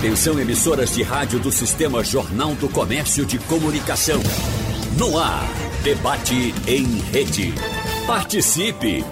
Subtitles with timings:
[0.00, 4.18] Atenção emissoras de rádio do Sistema Jornal do Comércio de Comunicação.
[4.96, 5.46] No ar,
[5.82, 7.52] debate em rede.
[8.06, 9.04] Participe!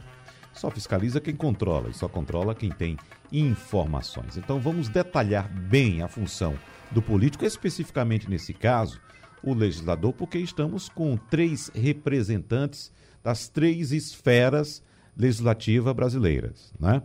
[0.53, 2.97] Só fiscaliza quem controla e só controla quem tem
[3.31, 4.37] informações.
[4.37, 6.57] Então vamos detalhar bem a função
[6.91, 8.99] do político, especificamente nesse caso,
[9.43, 12.91] o legislador, porque estamos com três representantes
[13.23, 14.81] das três esferas
[15.15, 17.01] legislativas brasileiras, né?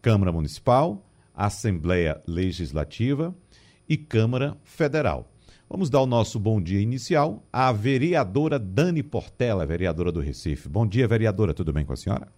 [0.00, 3.34] Câmara Municipal, Assembleia Legislativa
[3.90, 5.28] e Câmara Federal.
[5.68, 10.68] Vamos dar o nosso bom dia inicial à vereadora Dani Portela, vereadora do Recife.
[10.68, 12.28] Bom dia, vereadora, tudo bem com a senhora?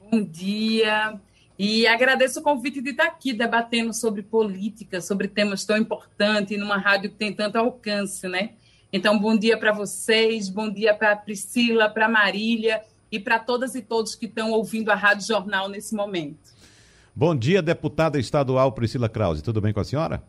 [0.00, 1.20] Bom dia.
[1.58, 6.78] E agradeço o convite de estar aqui debatendo sobre política, sobre temas tão importantes, numa
[6.78, 8.50] rádio que tem tanto alcance, né?
[8.92, 13.82] Então, bom dia para vocês, bom dia para Priscila, para Marília e para todas e
[13.82, 16.53] todos que estão ouvindo a Rádio Jornal nesse momento.
[17.16, 19.40] Bom dia, deputada estadual Priscila Krause.
[19.40, 20.20] Tudo bem com a senhora?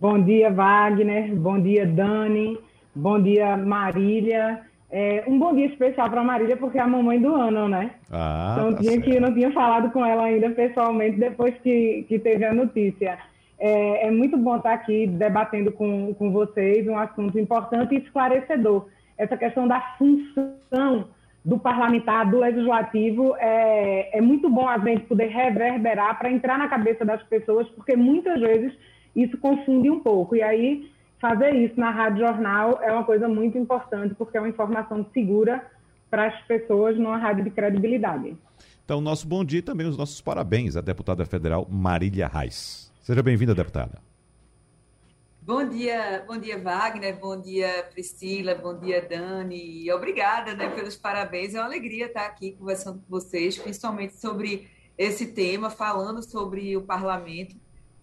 [0.00, 1.32] Bom dia, Wagner.
[1.36, 2.58] Bom dia, Dani.
[2.92, 4.60] Bom dia, Marília.
[4.90, 7.92] É, um bom dia especial para Marília, porque é a mamãe do ano, né?
[8.10, 9.04] Ah, então, tá tinha certo.
[9.04, 13.16] que não tinha falado com ela ainda pessoalmente depois que, que teve a notícia.
[13.56, 18.88] É, é muito bom estar aqui debatendo com, com vocês um assunto importante e esclarecedor.
[19.16, 21.06] Essa questão da função
[21.44, 26.68] do parlamentar, do legislativo, é, é muito bom a gente poder reverberar para entrar na
[26.68, 28.72] cabeça das pessoas, porque muitas vezes
[29.14, 30.36] isso confunde um pouco.
[30.36, 34.48] E aí, fazer isso na Rádio Jornal é uma coisa muito importante, porque é uma
[34.48, 35.64] informação segura
[36.08, 38.36] para as pessoas numa rádio de credibilidade.
[38.84, 42.92] Então, nosso bom dia e também os nossos parabéns à deputada federal Marília Reis.
[43.00, 44.11] Seja bem-vinda, deputada.
[45.44, 49.90] Bom dia, bom dia Wagner, bom dia Priscila, bom dia Dani.
[49.90, 51.52] Obrigada, né, pelos parabéns.
[51.52, 56.82] É uma alegria estar aqui conversando com vocês, principalmente sobre esse tema, falando sobre o
[56.82, 57.56] parlamento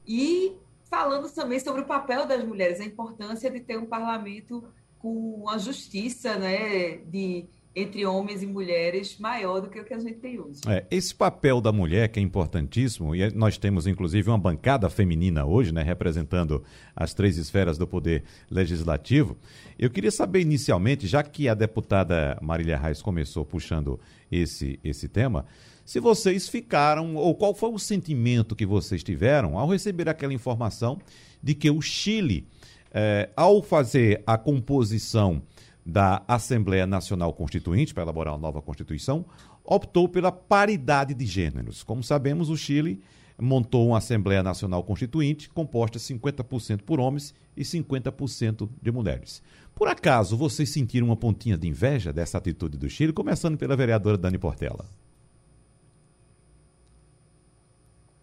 [0.05, 4.61] e falando também sobre o papel das mulheres, a importância de ter um parlamento
[4.99, 9.99] com a justiça, né, de entre homens e mulheres maior do que o que a
[9.99, 10.61] gente tem hoje.
[10.67, 15.45] É, esse papel da mulher que é importantíssimo, e nós temos inclusive uma bancada feminina
[15.45, 16.63] hoje, né, representando
[16.95, 19.37] as três esferas do poder legislativo.
[19.77, 23.99] Eu queria saber inicialmente, já que a deputada Marília Reis começou puxando
[24.31, 25.45] esse, esse tema,
[25.85, 30.99] se vocês ficaram, ou qual foi o sentimento que vocês tiveram ao receber aquela informação
[31.41, 32.45] de que o Chile,
[32.91, 35.41] eh, ao fazer a composição
[35.89, 39.25] da Assembleia Nacional Constituinte para elaborar uma nova Constituição,
[39.63, 41.83] optou pela paridade de gêneros.
[41.83, 43.01] Como sabemos, o Chile
[43.37, 49.41] montou uma Assembleia Nacional Constituinte composta 50% por homens e 50% de mulheres.
[49.73, 54.17] Por acaso vocês sentiram uma pontinha de inveja dessa atitude do Chile, começando pela vereadora
[54.17, 54.85] Dani Portela?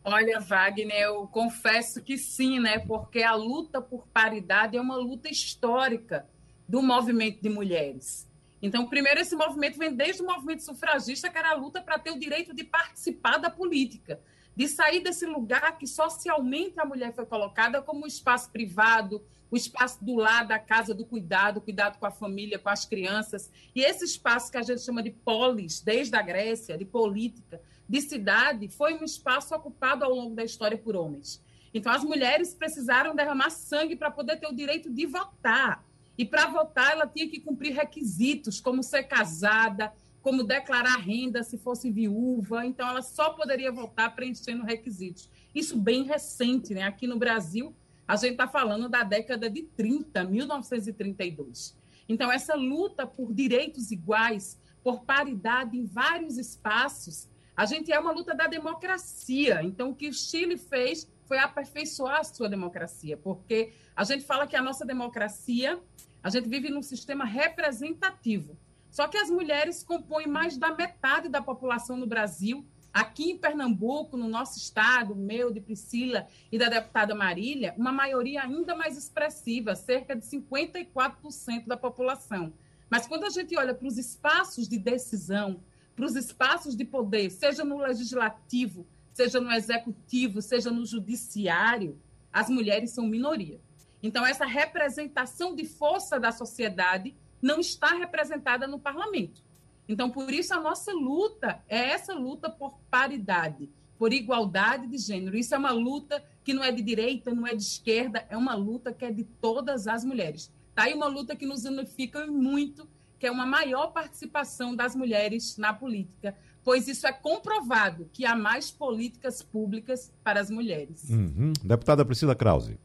[0.04, 2.78] Olha, Wagner, eu confesso que sim, né?
[2.78, 6.25] Porque a luta por paridade é uma luta histórica
[6.69, 8.27] do movimento de mulheres.
[8.60, 12.10] Então, primeiro, esse movimento vem desde o movimento sufragista, que era a luta para ter
[12.10, 14.21] o direito de participar da política,
[14.56, 19.56] de sair desse lugar que socialmente a mulher foi colocada como um espaço privado, o
[19.56, 23.50] espaço do lado da casa do cuidado, cuidado com a família, com as crianças.
[23.75, 28.00] E esse espaço que a gente chama de polis, desde a Grécia, de política, de
[28.00, 31.41] cidade, foi um espaço ocupado ao longo da história por homens.
[31.72, 35.84] Então, as mulheres precisaram derramar sangue para poder ter o direito de votar.
[36.19, 41.56] E para votar, ela tinha que cumprir requisitos, como ser casada, como declarar renda se
[41.59, 42.66] fosse viúva.
[42.66, 45.31] Então, ela só poderia votar preenchendo requisitos.
[45.54, 46.82] Isso bem recente, né?
[46.82, 47.75] Aqui no Brasil,
[48.09, 51.77] a gente está falando da década de 30, 1932.
[52.09, 58.13] Então, essa luta por direitos iguais, por paridade em vários espaços, a gente é uma
[58.13, 59.63] luta da democracia.
[59.63, 64.47] Então, o que o Chile fez foi aperfeiçoar a sua democracia, porque a gente fala
[64.47, 65.80] que a nossa democracia,
[66.27, 68.59] a gente vive num sistema representativo.
[68.91, 72.67] Só que as mulheres compõem mais da metade da população no Brasil.
[72.93, 78.43] Aqui em Pernambuco, no nosso estado, meu, de Priscila e da deputada Marília, uma maioria
[78.43, 82.53] ainda mais expressiva, cerca de 54% da população.
[82.91, 85.63] Mas quando a gente olha para os espaços de decisão,
[85.95, 88.84] para os espaços de poder, seja no legislativo,
[89.15, 91.97] seja no executivo, seja no judiciário,
[92.33, 93.61] as mulheres são minoria.
[94.06, 97.12] Então, essa representação de força da sociedade
[97.42, 99.42] não está representada no parlamento.
[99.88, 103.68] Então, por isso, a nossa luta é essa luta por paridade,
[103.98, 105.36] por igualdade de gênero.
[105.36, 108.54] Isso é uma luta que não é de direita, não é de esquerda, é uma
[108.54, 110.53] luta que é de todas as mulheres.
[110.70, 112.88] Está aí uma luta que nos unifica muito,
[113.18, 118.36] que é uma maior participação das mulheres na política, pois isso é comprovado que há
[118.36, 121.10] mais políticas públicas para as mulheres.
[121.10, 121.53] Uhum.
[121.64, 122.78] Deputada Priscila Krause.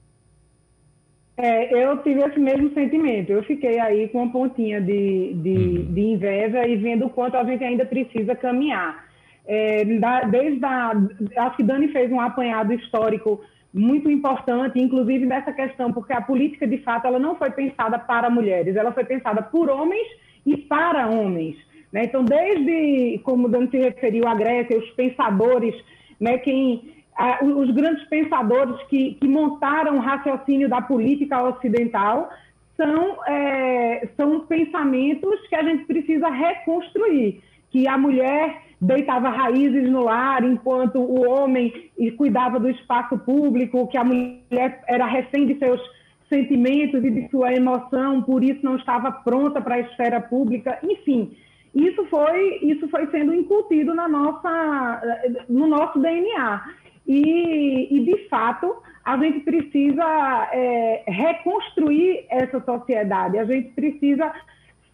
[1.44, 3.32] É, eu tive esse mesmo sentimento.
[3.32, 5.86] Eu fiquei aí com uma pontinha de, de, uhum.
[5.92, 9.10] de inveja e vendo o quanto a gente ainda precisa caminhar.
[9.48, 10.92] É, da, desde a,
[11.38, 13.44] acho que Dani fez um apanhado histórico
[13.74, 18.30] muito importante, inclusive nessa questão, porque a política, de fato, ela não foi pensada para
[18.30, 20.08] mulheres, ela foi pensada por homens
[20.46, 21.56] e para homens.
[21.92, 22.04] Né?
[22.04, 25.74] Então, desde, como Dani se referiu, a Grécia, os pensadores,
[26.20, 27.01] né, quem
[27.42, 32.30] os grandes pensadores que, que, montaram o raciocínio da política ocidental
[32.76, 40.04] são, é, são pensamentos que a gente precisa reconstruir, que a mulher deitava raízes no
[40.04, 41.72] lar, enquanto o homem
[42.18, 45.80] cuidava do espaço público, que a mulher era refém de seus
[46.28, 51.36] sentimentos e de sua emoção, por isso não estava pronta para a esfera pública, enfim.
[51.76, 55.02] Isso foi, isso foi sendo incutido na nossa,
[55.48, 56.62] no nosso DNA.
[57.08, 64.32] E, e, de fato, a gente precisa é, reconstruir essa sociedade, a gente precisa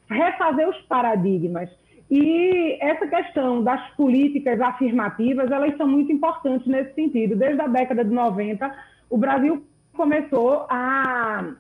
[0.10, 1.70] refazer os paradigmas.
[2.10, 7.36] E essa questão das políticas afirmativas, elas são muito importantes nesse sentido.
[7.36, 8.74] Desde a década de 90,
[9.10, 11.52] o Brasil começou a,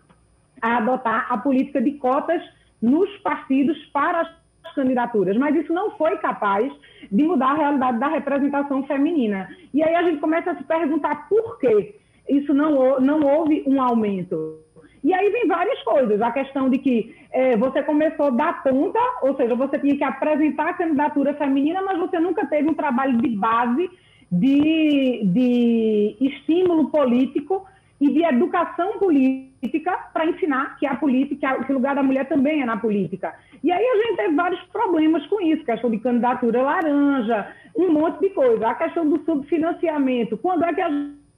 [0.61, 2.41] a adotar a política de cotas
[2.81, 4.29] nos partidos para as
[4.77, 6.71] candidaturas, mas isso não foi capaz
[7.11, 9.49] de mudar a realidade da representação feminina.
[9.73, 11.95] E aí a gente começa a se perguntar por que
[12.29, 14.59] isso não, não houve um aumento.
[15.03, 16.21] E aí vem várias coisas.
[16.21, 20.69] A questão de que é, você começou da ponta, ou seja, você tinha que apresentar
[20.69, 23.89] a candidatura feminina, mas você nunca teve um trabalho de base
[24.31, 27.65] de, de estímulo político
[27.99, 32.61] e de educação política para ensinar que a política, que o lugar da mulher também
[32.61, 33.33] é na política.
[33.63, 38.19] E aí a gente teve vários problemas com isso, questão de candidatura laranja, um monte
[38.19, 38.67] de coisa.
[38.67, 40.37] A questão do subfinanciamento.
[40.37, 40.89] Quando é que a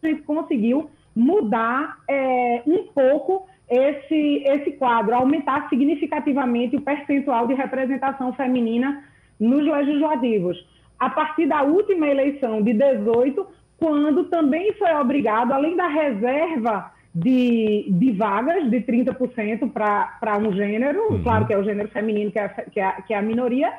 [0.04, 8.34] gente conseguiu mudar é, um pouco esse, esse quadro, aumentar significativamente o percentual de representação
[8.34, 9.04] feminina
[9.40, 10.58] nos legislativos?
[11.00, 13.48] A partir da última eleição de 18,
[13.80, 21.14] quando também foi obrigado, além da reserva de, de vagas de 30% para um gênero,
[21.14, 21.24] uhum.
[21.24, 23.72] claro que é o gênero feminino, que é, que, é, que é a minoria,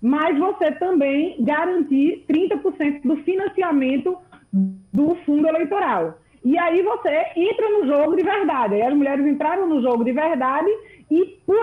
[0.00, 4.18] mas você também garantir 30% do financiamento
[4.52, 6.18] do fundo eleitoral.
[6.44, 8.74] E aí você entra no jogo de verdade.
[8.74, 10.70] Aí as mulheres entraram no jogo de verdade
[11.10, 11.58] e, por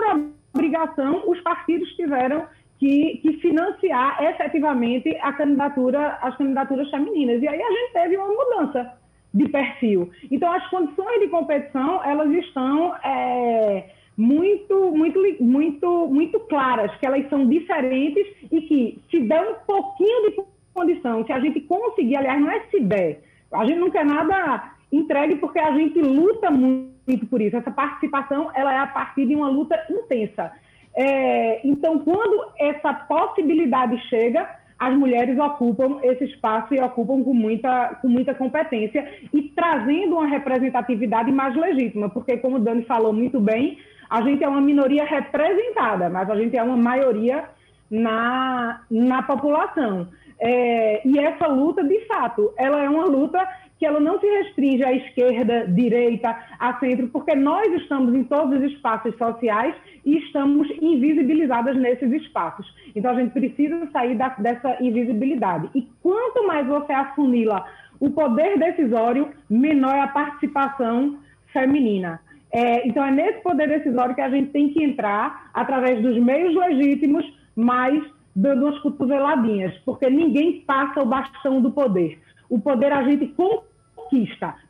[0.54, 2.46] obrigação, os partidos tiveram
[2.78, 7.42] que, que, financiar efetivamente a candidatura, as candidaturas femininas.
[7.42, 8.92] E aí a gente teve uma mudança
[9.32, 10.10] de perfil.
[10.30, 13.84] Então, as condições de competição, elas estão é,
[14.16, 20.30] muito, muito, muito, muito claras, que elas são diferentes e que se der um pouquinho
[20.30, 23.20] de condição, se a gente conseguir, aliás, não é se der,
[23.52, 27.56] a gente não quer nada entregue porque a gente luta muito por isso.
[27.56, 30.52] Essa participação, ela é a partir de uma luta intensa.
[30.96, 34.48] É, então, quando essa possibilidade chega,
[34.78, 40.26] as mulheres ocupam esse espaço e ocupam com muita, com muita competência e trazendo uma
[40.26, 43.78] representatividade mais legítima, porque, como o Dani falou muito bem,
[44.10, 47.44] a gente é uma minoria representada, mas a gente é uma maioria
[47.90, 50.08] na, na população.
[50.40, 53.46] É, e essa luta, de fato, ela é uma luta
[53.84, 58.58] que ela não se restringe à esquerda, direita, a centro, porque nós estamos em todos
[58.58, 59.74] os espaços sociais
[60.06, 62.66] e estamos invisibilizadas nesses espaços.
[62.96, 65.68] Então a gente precisa sair da, dessa invisibilidade.
[65.74, 67.66] E quanto mais você afunila
[68.00, 71.18] o poder decisório, menor é a participação
[71.52, 72.18] feminina.
[72.50, 76.54] É, então é nesse poder decisório que a gente tem que entrar através dos meios
[76.54, 77.22] legítimos,
[77.54, 78.02] mas
[78.34, 82.18] dando umas cotoveladinhas, porque ninguém passa o bastão do poder.
[82.48, 83.73] O poder a gente conquista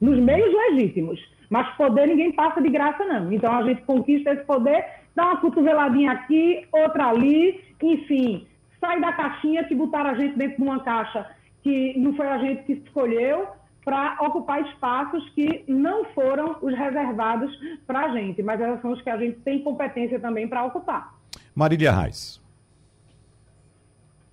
[0.00, 1.20] nos meios legítimos,
[1.50, 3.32] mas poder ninguém passa de graça, não.
[3.32, 4.84] Então a gente conquista esse poder,
[5.14, 8.46] dá uma cotoveladinha aqui, outra ali, enfim,
[8.80, 11.26] sai da caixinha que botaram a gente dentro de uma caixa
[11.62, 13.48] que não foi a gente que escolheu
[13.84, 17.54] para ocupar espaços que não foram os reservados
[17.86, 21.14] para a gente, mas elas são os que a gente tem competência também para ocupar.
[21.54, 22.42] Marília Reis.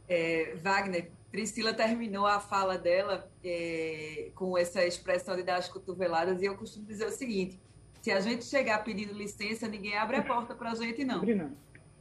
[0.07, 6.41] É, Wagner, Priscila terminou a fala dela é, com essa expressão de dar as cotoveladas,
[6.41, 7.59] e eu costumo dizer o seguinte:
[8.01, 11.21] Se a gente chegar pedindo licença, ninguém abre a porta para a gente, não.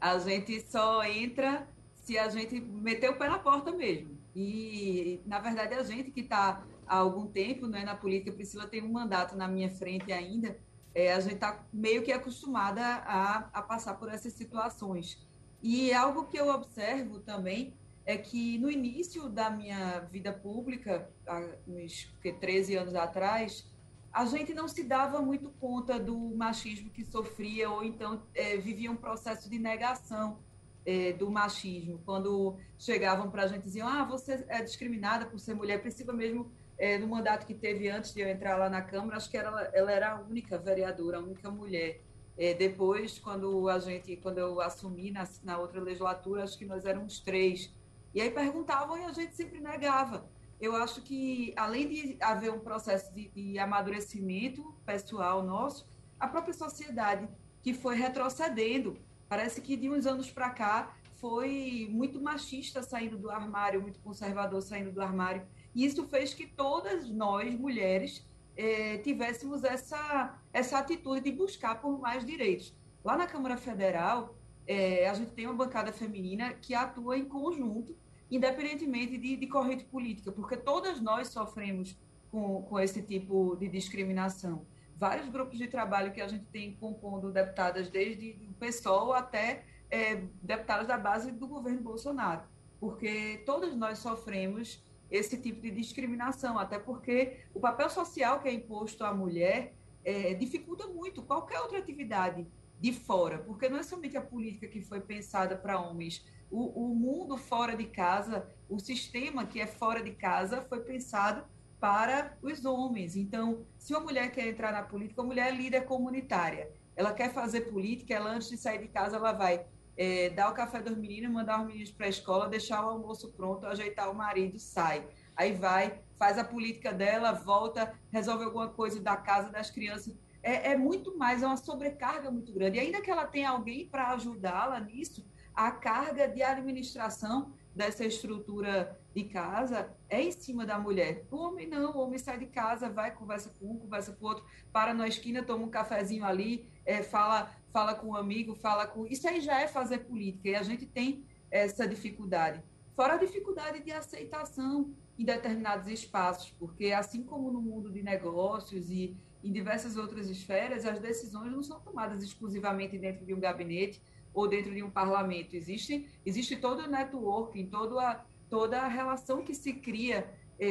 [0.01, 4.19] A gente só entra se a gente meter o pé na porta mesmo.
[4.35, 8.83] E, na verdade, a gente que está há algum tempo né, na política, Priscila tem
[8.83, 10.57] um mandato na minha frente ainda,
[10.93, 15.25] é, a gente está meio que acostumada a, a passar por essas situações.
[15.63, 21.41] E algo que eu observo também é que no início da minha vida pública, há
[21.67, 23.69] uns 13 anos atrás,
[24.13, 28.91] a gente não se dava muito conta do machismo que sofria ou então é, vivia
[28.91, 30.39] um processo de negação
[30.85, 32.01] é, do machismo.
[32.05, 36.51] Quando chegavam para a gente diziam, ah, você é discriminada por ser mulher, precisa mesmo
[36.77, 39.63] é, no mandato que teve antes de eu entrar lá na Câmara, acho que ela,
[39.73, 42.01] ela era a única vereadora, a única mulher.
[42.39, 46.87] É, depois, quando a gente, quando eu assumi na, na outra legislatura, acho que nós
[46.87, 47.71] éramos três.
[48.15, 50.29] E aí perguntavam e a gente sempre negava.
[50.61, 55.89] Eu acho que, além de haver um processo de, de amadurecimento pessoal nosso,
[56.19, 57.29] a própria sociedade
[57.63, 58.99] que foi retrocedendo.
[59.29, 64.61] Parece que de uns anos para cá foi muito machista saindo do armário, muito conservador
[64.63, 65.47] saindo do armário.
[65.75, 68.27] E isso fez que todas nós, mulheres,
[68.57, 72.75] eh, tivéssemos essa, essa atitude de buscar por mais direitos.
[73.05, 74.35] Lá na Câmara Federal,
[74.67, 77.95] eh, a gente tem uma bancada feminina que atua em conjunto
[78.31, 81.99] independentemente de, de corrente política, porque todas nós sofremos
[82.31, 84.65] com, com esse tipo de discriminação.
[84.97, 90.23] Vários grupos de trabalho que a gente tem compondo deputadas, desde o PSOL até é,
[90.43, 92.43] deputadas da base do governo Bolsonaro,
[92.79, 98.53] porque todas nós sofremos esse tipo de discriminação, até porque o papel social que é
[98.53, 102.47] imposto à mulher é, dificulta muito qualquer outra atividade
[102.81, 106.95] de fora, porque não é somente a política que foi pensada para homens, o, o
[106.95, 111.45] mundo fora de casa, o sistema que é fora de casa foi pensado
[111.79, 113.17] para os homens.
[113.17, 116.71] Então, se uma mulher quer entrar na política, a mulher é líder comunitária.
[116.95, 119.65] Ela quer fazer política, ela antes de sair de casa, ela vai
[119.97, 123.33] é, dar o café dos meninos, mandar os meninos para a escola, deixar o almoço
[123.33, 125.07] pronto, ajeitar o marido, sai.
[125.35, 130.15] Aí vai, faz a política dela, volta, resolve alguma coisa da casa das crianças.
[130.43, 132.77] É, é muito mais, é uma sobrecarga muito grande.
[132.77, 138.99] E ainda que ela tenha alguém para ajudá-la nisso, a carga de administração dessa estrutura
[139.15, 141.25] de casa é em cima da mulher.
[141.31, 144.45] O homem não, o homem sai de casa, vai, conversa com um, conversa com outro,
[144.73, 149.07] para na esquina, toma um cafezinho ali, é, fala, fala com um amigo, fala com.
[149.07, 152.63] Isso aí já é fazer política, e a gente tem essa dificuldade.
[152.95, 158.91] Fora a dificuldade de aceitação em determinados espaços, porque assim como no mundo de negócios
[158.91, 164.03] e em diversas outras esferas, as decisões não são tomadas exclusivamente dentro de um gabinete,
[164.33, 165.55] ou dentro de um parlamento.
[165.55, 170.67] Existe, existe todo o networking, toda a, toda a relação que se cria é,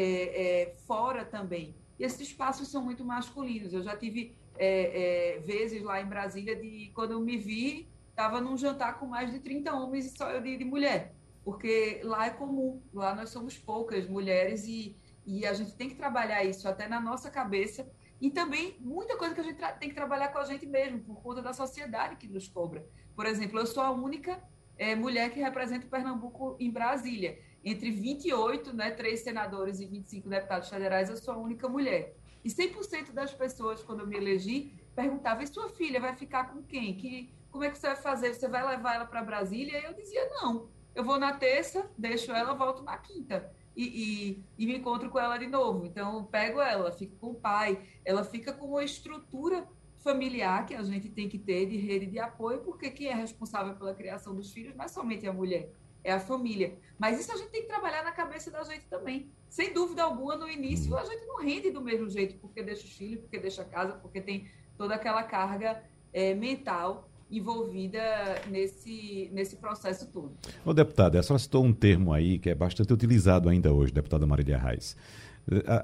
[0.67, 1.75] é, fora também.
[1.97, 3.73] E esses espaços são muito masculinos.
[3.73, 8.41] Eu já tive é, é vezes lá em Brasília de quando eu me vi, estava
[8.41, 11.13] num jantar com mais de 30 homens e só eu de, de mulher.
[11.43, 15.95] Porque lá é comum, lá nós somos poucas mulheres e, e a gente tem que
[15.95, 17.89] trabalhar isso até na nossa cabeça
[18.21, 21.21] e também muita coisa que a gente tem que trabalhar com a gente mesmo, por
[21.21, 22.85] conta da sociedade que nos cobra.
[23.19, 24.41] Por exemplo, eu sou a única
[24.77, 27.37] é, mulher que representa o Pernambuco em Brasília.
[27.61, 32.15] Entre 28, né, três senadores e 25 deputados federais, eu sou a única mulher.
[32.45, 36.63] E 100% das pessoas, quando eu me elegi, perguntavam: e sua filha vai ficar com
[36.63, 36.95] quem?
[36.95, 38.33] Que, como é que você vai fazer?
[38.33, 39.81] Você vai levar ela para Brasília?
[39.81, 43.53] E eu dizia: não, eu vou na terça, deixo ela, volto na quinta.
[43.75, 45.85] E, e, e, me encontro com ela de novo.
[45.85, 49.67] Então, eu pego ela, fico com o pai, ela fica com uma estrutura
[49.99, 53.75] familiar que a gente tem que ter de rede de apoio, porque quem é responsável
[53.75, 55.71] pela criação dos filhos não é somente a mulher,
[56.03, 56.77] é a família.
[56.97, 59.29] Mas isso a gente tem que trabalhar na cabeça da gente também.
[59.49, 62.93] Sem dúvida alguma, no início a gente não rende do mesmo jeito, porque deixa os
[62.93, 68.01] filhos, porque deixa a casa, porque tem toda aquela carga é, mental envolvida
[68.49, 70.31] nesse, nesse processo todo.
[70.65, 74.25] Ô, deputada, a senhora citou um termo aí que é bastante utilizado ainda hoje, deputada
[74.25, 74.95] Marília Reis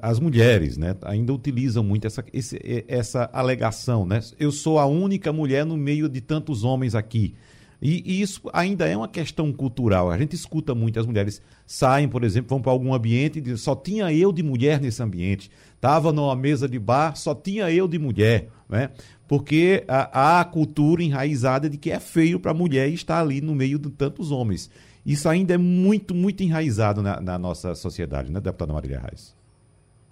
[0.01, 4.19] as mulheres né, ainda utilizam muito essa, esse, essa alegação, né?
[4.39, 7.35] Eu sou a única mulher no meio de tantos homens aqui.
[7.81, 10.09] E, e, isso ainda é uma questão cultural.
[10.09, 13.57] A gente escuta muito, as mulheres saem, por exemplo, vão para algum ambiente e dizem,
[13.57, 15.51] só tinha eu de mulher nesse ambiente.
[15.75, 18.49] Estava numa mesa de bar, só tinha eu de mulher.
[18.69, 18.89] Né?
[19.27, 23.53] Porque há a cultura enraizada de que é feio para a mulher estar ali no
[23.53, 24.69] meio de tantos homens.
[25.05, 29.35] Isso ainda é muito, muito enraizado na, na nossa sociedade, né, deputada Marília Reis?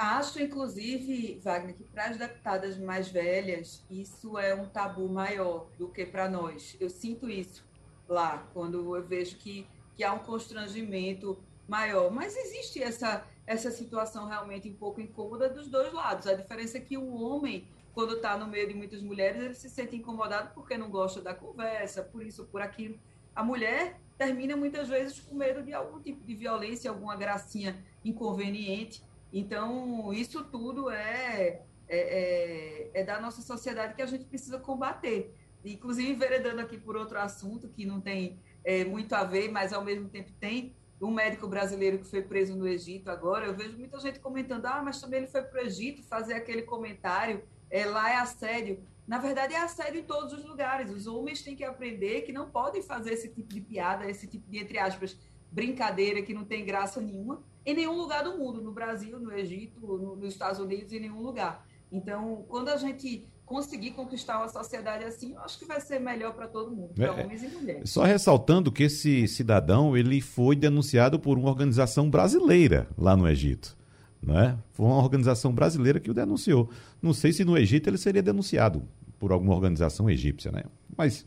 [0.03, 5.87] Acho, inclusive, Wagner, que para as deputadas mais velhas, isso é um tabu maior do
[5.87, 6.75] que para nós.
[6.77, 7.63] Eu sinto isso
[8.05, 12.11] lá, quando eu vejo que, que há um constrangimento maior.
[12.11, 16.27] Mas existe essa, essa situação realmente um pouco incômoda dos dois lados.
[16.27, 19.69] A diferença é que o homem quando está no meio de muitas mulheres, ele se
[19.69, 22.99] sente incomodado porque não gosta da conversa, por isso, por aquilo.
[23.33, 29.01] A mulher termina muitas vezes com medo de algum tipo de violência, alguma gracinha inconveniente.
[29.33, 35.33] Então, isso tudo é, é, é, é da nossa sociedade que a gente precisa combater.
[35.65, 39.83] Inclusive, enveredando aqui por outro assunto que não tem é, muito a ver, mas ao
[39.83, 43.99] mesmo tempo tem, um médico brasileiro que foi preso no Egito agora, eu vejo muita
[43.99, 48.11] gente comentando, ah, mas também ele foi para o Egito fazer aquele comentário, é, lá
[48.11, 48.81] é assédio.
[49.05, 50.89] Na verdade, é assédio em todos os lugares.
[50.89, 54.49] Os homens têm que aprender que não podem fazer esse tipo de piada, esse tipo
[54.49, 55.17] de, entre aspas,
[55.53, 59.79] brincadeira que não tem graça nenhuma, em nenhum lugar do mundo, no Brasil, no Egito,
[59.79, 61.65] no, nos Estados Unidos, em nenhum lugar.
[61.91, 66.33] Então, quando a gente conseguir conquistar uma sociedade assim, eu acho que vai ser melhor
[66.33, 67.89] para todo mundo, para é, homens e mulheres.
[67.89, 73.77] Só ressaltando que esse cidadão ele foi denunciado por uma organização brasileira lá no Egito.
[74.21, 74.57] Né?
[74.71, 76.69] Foi uma organização brasileira que o denunciou.
[77.01, 78.87] Não sei se no Egito ele seria denunciado
[79.19, 80.63] por alguma organização egípcia, né?
[80.97, 81.25] Mas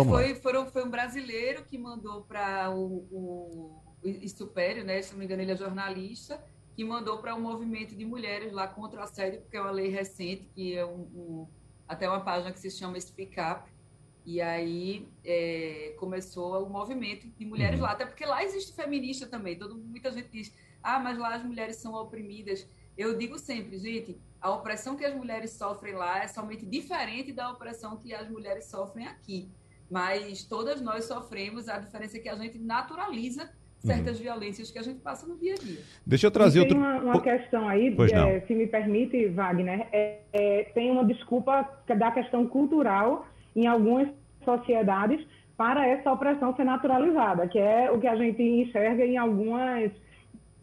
[0.00, 5.00] é, foi, foram, foi um brasileiro que mandou para o, o, o Estupério, né?
[5.02, 6.42] Se não me engano, ele é jornalista
[6.74, 9.88] que mandou para um movimento de mulheres lá contra o assédio, porque é uma lei
[9.88, 11.48] recente, que é um, um
[11.86, 13.70] até uma página que se chama Speak Up,
[14.26, 17.86] e aí é, começou o movimento de mulheres uhum.
[17.86, 21.44] lá, até porque lá existe feminista também, todo, muita gente diz, ah, mas lá as
[21.44, 22.66] mulheres são oprimidas.
[22.96, 27.50] Eu digo sempre, gente, a opressão que as mulheres sofrem lá é somente diferente da
[27.50, 29.50] opressão que as mulheres sofrem aqui.
[29.90, 33.48] Mas todas nós sofremos, a diferença é que a gente naturaliza
[33.78, 34.22] certas uhum.
[34.24, 35.78] violências que a gente passa no dia a dia.
[36.06, 36.74] Deixa eu trazer outro...
[36.74, 41.68] Tem uma, uma questão aí, é, se me permite, Wagner, é, é, tem uma desculpa
[41.86, 44.08] da questão cultural em algumas
[44.42, 45.24] sociedades
[45.56, 49.92] para essa opressão ser naturalizada, que é o que a gente enxerga em algumas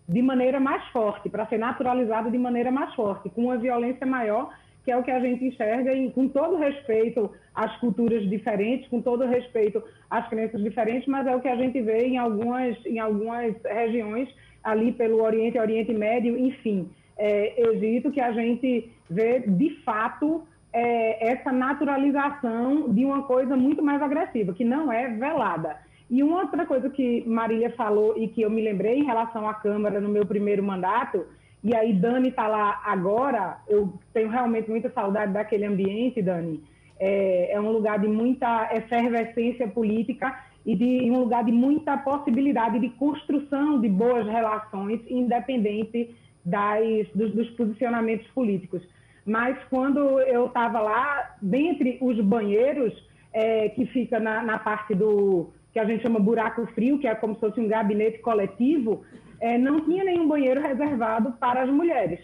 [0.09, 4.51] de maneira mais forte, para ser naturalizada de maneira mais forte, com uma violência maior
[4.83, 9.01] que é o que a gente enxerga, e com todo respeito às culturas diferentes, com
[9.01, 12.99] todo respeito às crenças diferentes, mas é o que a gente vê em algumas, em
[12.99, 14.29] algumas regiões
[14.63, 21.31] ali pelo Oriente, Oriente Médio, enfim, é, Egito, que a gente vê de fato é,
[21.31, 25.77] essa naturalização de uma coisa muito mais agressiva, que não é velada.
[26.09, 29.53] E uma outra coisa que Marília falou e que eu me lembrei em relação à
[29.53, 31.25] Câmara no meu primeiro mandato,
[31.63, 36.61] e aí Dani está lá agora, eu tenho realmente muita saudade daquele ambiente, Dani.
[37.03, 42.79] É, é um lugar de muita efervescência política e de um lugar de muita possibilidade
[42.79, 48.83] de construção de boas relações, independente das, dos, dos posicionamentos políticos.
[49.25, 52.93] Mas quando eu estava lá, dentre os banheiros,
[53.33, 57.15] é, que fica na, na parte do que a gente chama buraco frio, que é
[57.15, 59.03] como se fosse um gabinete coletivo,
[59.39, 62.19] é, não tinha nenhum banheiro reservado para as mulheres.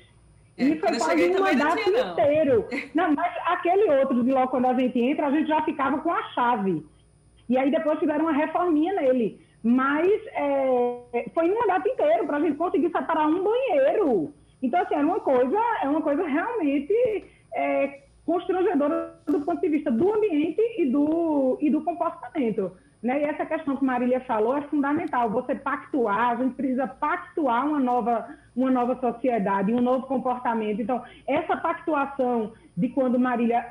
[0.58, 2.66] É, e foi quase um mandato tinha, inteiro.
[2.96, 6.12] Não, mas aquele outro de logo quando a gente entra, a gente já ficava com
[6.12, 6.84] a chave.
[7.48, 9.40] E aí depois fizeram uma reforminha nele.
[9.64, 14.34] Mas é, foi um mandato inteiro para a gente conseguir separar um banheiro.
[14.62, 16.94] Então, assim, era uma coisa, é uma coisa realmente
[17.54, 22.72] é, constrangedora do ponto de vista do ambiente e do, e do comportamento.
[23.08, 23.22] Né?
[23.22, 25.30] E essa questão que Marília falou é fundamental.
[25.30, 30.82] Você pactuar, a gente precisa pactuar uma nova, uma nova sociedade, um novo comportamento.
[30.82, 33.66] Então, essa pactuação de quando Marília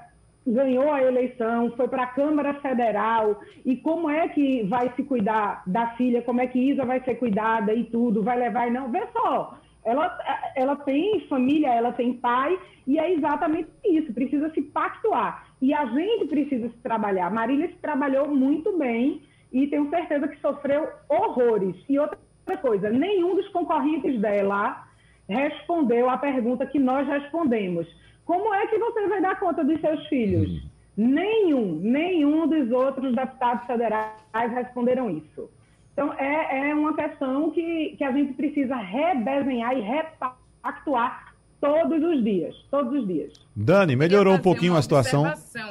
[0.47, 5.63] ganhou a eleição, foi para a Câmara Federal, e como é que vai se cuidar
[5.67, 8.91] da filha, como é que Isa vai ser cuidada e tudo, vai levar e não.
[8.91, 10.19] Vê só, ela,
[10.57, 15.47] ela tem família, ela tem pai, e é exatamente isso, precisa se pactuar.
[15.63, 17.31] E a gente precisa se trabalhar.
[17.31, 19.23] Marília se trabalhou muito bem
[19.53, 21.77] e tenho certeza que sofreu horrores.
[21.89, 22.19] E outra
[22.61, 24.85] coisa, nenhum dos concorrentes dela
[25.29, 27.87] respondeu a pergunta que nós respondemos.
[28.25, 30.51] Como é que você vai dar conta dos seus filhos?
[30.51, 30.69] Hum.
[30.97, 35.49] Nenhum, nenhum dos outros deputados federais responderam isso.
[35.97, 42.23] Então, é, é uma questão que, que a gente precisa redesenhar e repactuar todos os
[42.23, 43.33] dias, todos os dias.
[43.57, 45.23] Dani, melhorou um pouquinho a situação.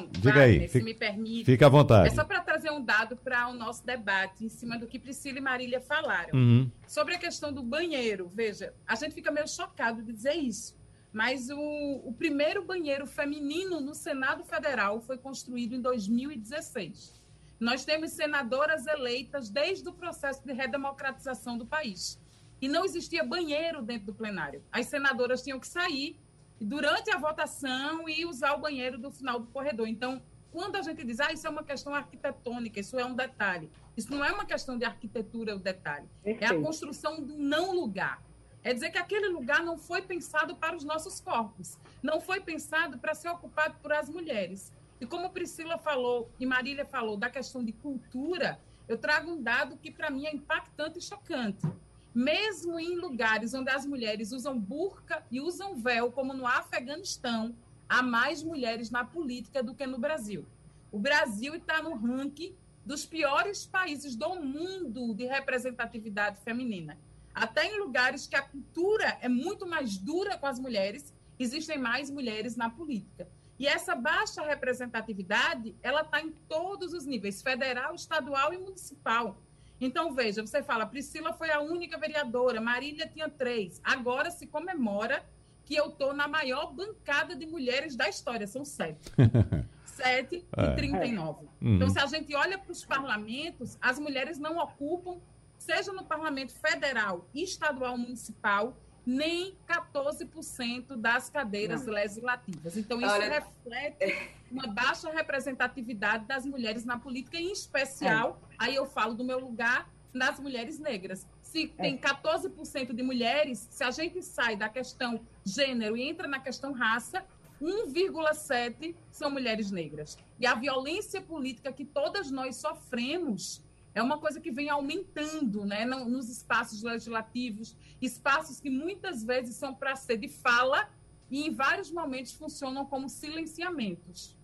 [0.10, 1.46] Diga Wagner, aí, se fica, me permite.
[1.46, 2.08] Fica à vontade.
[2.08, 5.38] É só para trazer um dado para o nosso debate em cima do que Priscila
[5.38, 6.34] e Marília falaram.
[6.34, 6.72] Uhum.
[6.88, 10.76] Sobre a questão do banheiro, veja, a gente fica meio chocado de dizer isso,
[11.14, 17.24] mas o, o primeiro banheiro feminino no Senado Federal foi construído em 2016.
[17.60, 22.20] Nós temos senadoras eleitas desde o processo de redemocratização do país
[22.62, 24.64] e não existia banheiro dentro do plenário.
[24.72, 26.20] As senadoras tinham que sair
[26.60, 29.88] durante a votação e usar o banheiro do final do corredor.
[29.88, 33.70] Então, quando a gente diz, ah, isso é uma questão arquitetônica, isso é um detalhe.
[33.96, 36.08] Isso não é uma questão de arquitetura, o detalhe.
[36.24, 36.54] Perfeito.
[36.54, 38.22] É a construção do não lugar.
[38.64, 42.98] É dizer que aquele lugar não foi pensado para os nossos corpos, não foi pensado
[42.98, 44.74] para ser ocupado por as mulheres.
[45.00, 49.78] E como Priscila falou e Marília falou da questão de cultura, eu trago um dado
[49.78, 51.66] que para mim é impactante e chocante.
[52.14, 57.54] Mesmo em lugares onde as mulheres usam burca e usam véu, como no Afeganistão,
[57.90, 60.46] há mais mulheres na política do que no Brasil.
[60.92, 62.56] O Brasil está no ranking
[62.86, 66.98] dos piores países do mundo de representatividade feminina.
[67.34, 72.10] Até em lugares que a cultura é muito mais dura com as mulheres, existem mais
[72.10, 73.28] mulheres na política.
[73.58, 79.42] E essa baixa representatividade, ela está em todos os níveis, federal, estadual e municipal.
[79.80, 83.82] Então, veja, você fala, Priscila foi a única vereadora, Marília tinha três.
[83.84, 85.26] Agora se comemora
[85.64, 89.12] que eu estou na maior bancada de mulheres da história, são sete.
[89.84, 90.64] sete é.
[90.72, 91.46] e 39.
[91.46, 91.76] Uhum.
[91.76, 95.20] Então, se a gente olha para os parlamentos, as mulheres não ocupam,
[95.58, 101.94] seja no parlamento federal, estadual, municipal, nem 14% das cadeiras não.
[101.94, 102.76] legislativas.
[102.76, 104.32] Então, isso Olha, reflete é.
[104.52, 108.56] uma baixa representatividade das mulheres na política, em especial, é.
[108.60, 111.28] aí eu falo do meu lugar, das mulheres negras.
[111.42, 111.82] Se é.
[111.82, 116.72] tem 14% de mulheres, se a gente sai da questão gênero e entra na questão
[116.72, 117.24] raça,
[117.62, 120.18] 1,7% são mulheres negras.
[120.40, 123.64] E a violência política que todas nós sofremos
[123.96, 129.74] é uma coisa que vem aumentando né, nos espaços legislativos, espaços que muitas vezes são
[129.74, 130.90] para ser de fala
[131.32, 134.36] e em vários momentos funcionam como silenciamentos.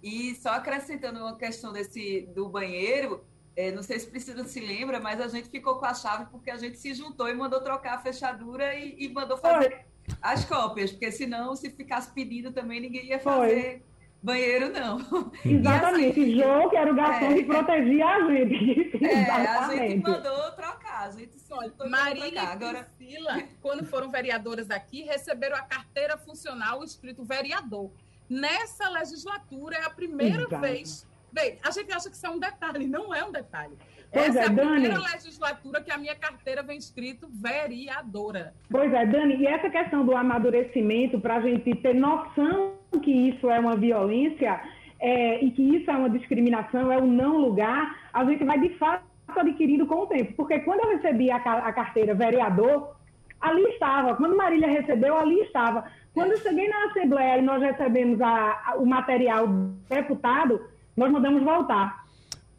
[0.00, 3.24] E só acrescentando uma questão desse do banheiro,
[3.56, 6.50] é, não sei se precisa se lembra, mas a gente ficou com a chave porque
[6.50, 10.16] a gente se juntou e mandou trocar a fechadura e, e mandou fazer Foi.
[10.22, 13.80] as cópias, porque senão, se ficasse pedindo também, ninguém ia fazer.
[13.80, 13.89] Foi
[14.22, 14.98] banheiro não.
[15.44, 19.04] Exatamente, assim, Jô, que era o garçom é, que protegia a gente.
[19.04, 21.56] É, a gente mandou trocar, a gente só
[21.88, 22.52] Marília trocar.
[22.52, 22.88] Agora...
[22.98, 27.90] e Priscila, quando foram vereadoras aqui, receberam a carteira funcional escrito vereador.
[28.28, 30.60] Nessa legislatura é a primeira Exato.
[30.60, 31.06] vez.
[31.32, 33.76] Bem, a gente acha que isso é um detalhe, não é um detalhe.
[34.12, 34.70] Pois Essa é, é a Dani.
[34.70, 38.52] primeira legislatura que a minha carteira vem escrito vereadora.
[38.68, 43.48] Pois é, Dani, e essa questão do amadurecimento, para a gente ter noção que isso
[43.48, 44.60] é uma violência
[44.98, 48.70] é, e que isso é uma discriminação, é um não lugar, a gente vai de
[48.70, 50.32] fato adquirindo com o tempo.
[50.34, 52.96] Porque quando eu recebi a, a carteira vereador,
[53.40, 54.14] ali estava.
[54.16, 55.84] Quando Marília recebeu, ali estava.
[56.12, 59.46] Quando eu cheguei na Assembleia e nós recebemos a, a, o material
[59.88, 60.60] deputado,
[60.96, 62.04] nós mandamos voltar.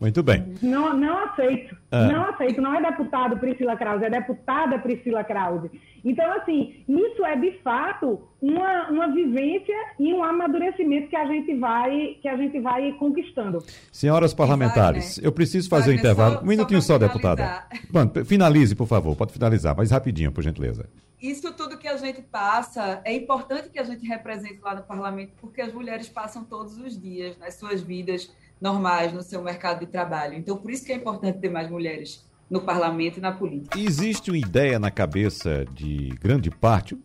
[0.01, 0.55] Muito bem.
[0.63, 1.77] Não, não aceito.
[1.91, 2.07] Ah.
[2.07, 2.59] Não aceito.
[2.59, 5.69] Não é deputado Priscila Krause, é deputada Priscila Krause.
[6.03, 11.55] Então, assim, isso é de fato uma, uma vivência e um amadurecimento que a gente
[11.59, 13.63] vai, que a gente vai conquistando.
[13.91, 15.27] Senhoras parlamentares, vai, né?
[15.27, 16.37] eu preciso fazer o um intervalo.
[16.37, 17.67] Só, um minutinho só, só deputada.
[17.93, 19.15] Mano, finalize, por favor.
[19.15, 20.89] Pode finalizar, mas rapidinho, por gentileza.
[21.21, 25.33] Isso tudo que a gente passa, é importante que a gente represente lá no parlamento,
[25.39, 28.31] porque as mulheres passam todos os dias nas suas vidas
[28.61, 30.35] normais no seu mercado de trabalho.
[30.35, 33.79] Então, por isso que é importante ter mais mulheres no parlamento e na política.
[33.79, 36.97] Existe uma ideia na cabeça de grande parte,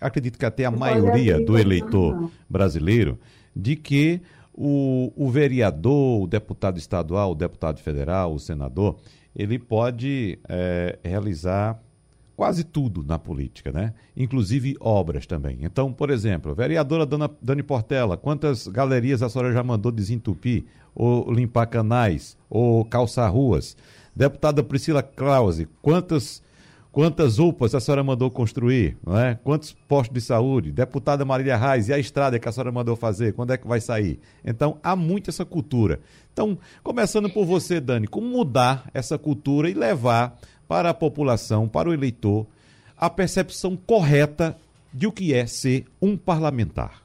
[0.00, 3.18] acredito que até a maioria do eleitor brasileiro,
[3.54, 4.22] de que
[4.54, 8.98] o, o vereador, o deputado estadual, o deputado federal, o senador,
[9.34, 11.82] ele pode é, realizar
[12.36, 13.92] quase tudo na política, né?
[14.16, 15.58] Inclusive obras também.
[15.62, 20.64] Então, por exemplo, vereadora Dona, Dani Portela, quantas galerias a senhora já mandou desentupir,
[20.94, 23.76] ou limpar canais, ou calçar ruas?
[24.14, 26.42] Deputada Priscila Krause, quantas
[26.92, 29.34] quantas UPAs a senhora mandou construir, não é?
[29.42, 30.70] Quantos postos de saúde?
[30.70, 33.80] Deputada Marília Reis, e a estrada que a senhora mandou fazer, quando é que vai
[33.80, 34.20] sair?
[34.44, 36.00] Então, há muito essa cultura.
[36.32, 40.38] Então, começando por você, Dani, como mudar essa cultura e levar
[40.72, 42.46] para a população, para o eleitor,
[42.96, 44.56] a percepção correta
[44.90, 47.02] de o que é ser um parlamentar?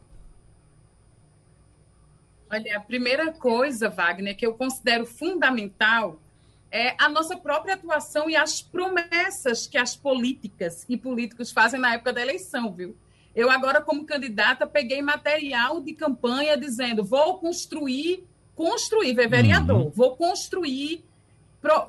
[2.50, 6.18] Olha, a primeira coisa, Wagner, que eu considero fundamental
[6.72, 11.94] é a nossa própria atuação e as promessas que as políticas e políticos fazem na
[11.94, 12.96] época da eleição, viu?
[13.36, 18.24] Eu agora, como candidata, peguei material de campanha dizendo vou construir,
[18.56, 19.92] construir, vereador, uhum.
[19.94, 21.04] vou construir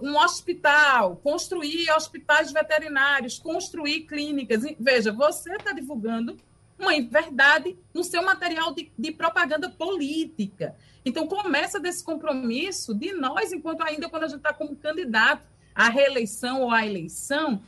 [0.00, 4.62] um hospital, construir hospitais veterinários, construir clínicas.
[4.78, 6.36] Veja, você está divulgando
[6.78, 10.76] uma verdade no seu material de, de, propaganda política.
[11.04, 15.42] Então, começa desse compromisso de nós, enquanto ainda quando a gente está como candidato
[15.74, 17.62] à reeleição ou à eleição,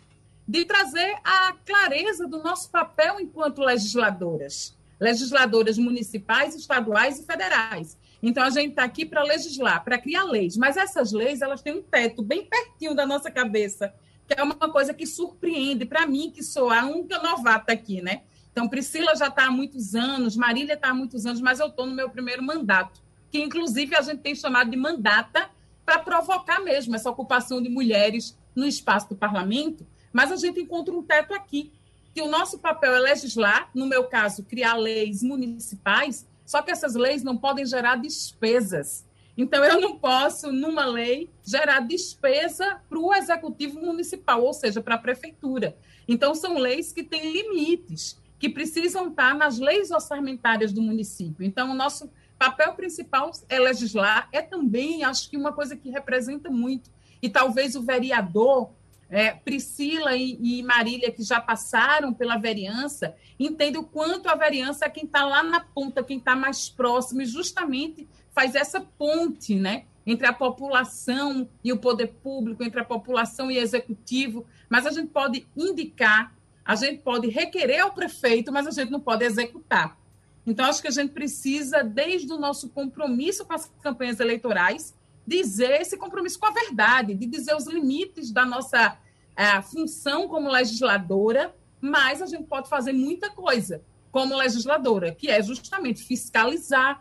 [0.46, 7.96] de trazer a clareza do nosso papel enquanto legisladoras, legisladoras municipais, estaduais e federais.
[8.22, 10.56] Então, a gente está aqui para legislar, para criar leis.
[10.56, 13.94] Mas essas leis, elas têm um teto bem pertinho da nossa cabeça,
[14.26, 18.22] que é uma coisa que surpreende para mim, que sou a única novata aqui, né?
[18.52, 21.86] Então, Priscila já está há muitos anos, Marília está há muitos anos, mas eu estou
[21.86, 25.48] no meu primeiro mandato, que inclusive a gente tem chamado de mandata
[25.84, 30.94] para provocar mesmo essa ocupação de mulheres no espaço do parlamento, mas a gente encontra
[30.94, 31.72] um teto aqui,
[32.12, 36.96] que o nosso papel é legislar, no meu caso, criar leis municipais, só que essas
[36.96, 39.06] leis não podem gerar despesas.
[39.36, 44.96] Então, eu não posso, numa lei, gerar despesa para o executivo municipal, ou seja, para
[44.96, 45.76] a prefeitura.
[46.08, 51.46] Então, são leis que têm limites que precisam estar nas leis orçamentárias do município.
[51.46, 56.50] Então, o nosso papel principal é legislar, é também, acho que, uma coisa que representa
[56.50, 56.90] muito.
[57.22, 58.72] E talvez o vereador,
[59.10, 64.86] é, Priscila e, e, Marília, que já passaram pela vereança, entendem o quanto a vereança
[64.86, 69.54] é quem está lá na ponta, quem está mais próximo, e justamente faz essa ponte
[69.56, 74.46] né, entre a população e o poder público, entre a população e o executivo.
[74.68, 76.32] Mas a gente pode indicar
[76.70, 79.98] a gente pode requerer ao prefeito, mas a gente não pode executar.
[80.46, 84.94] Então, acho que a gente precisa, desde o nosso compromisso com as campanhas eleitorais,
[85.30, 88.98] dizer esse compromisso com a verdade, de dizer os limites da nossa
[89.36, 95.40] é, função como legisladora, mas a gente pode fazer muita coisa como legisladora, que é
[95.40, 97.00] justamente fiscalizar,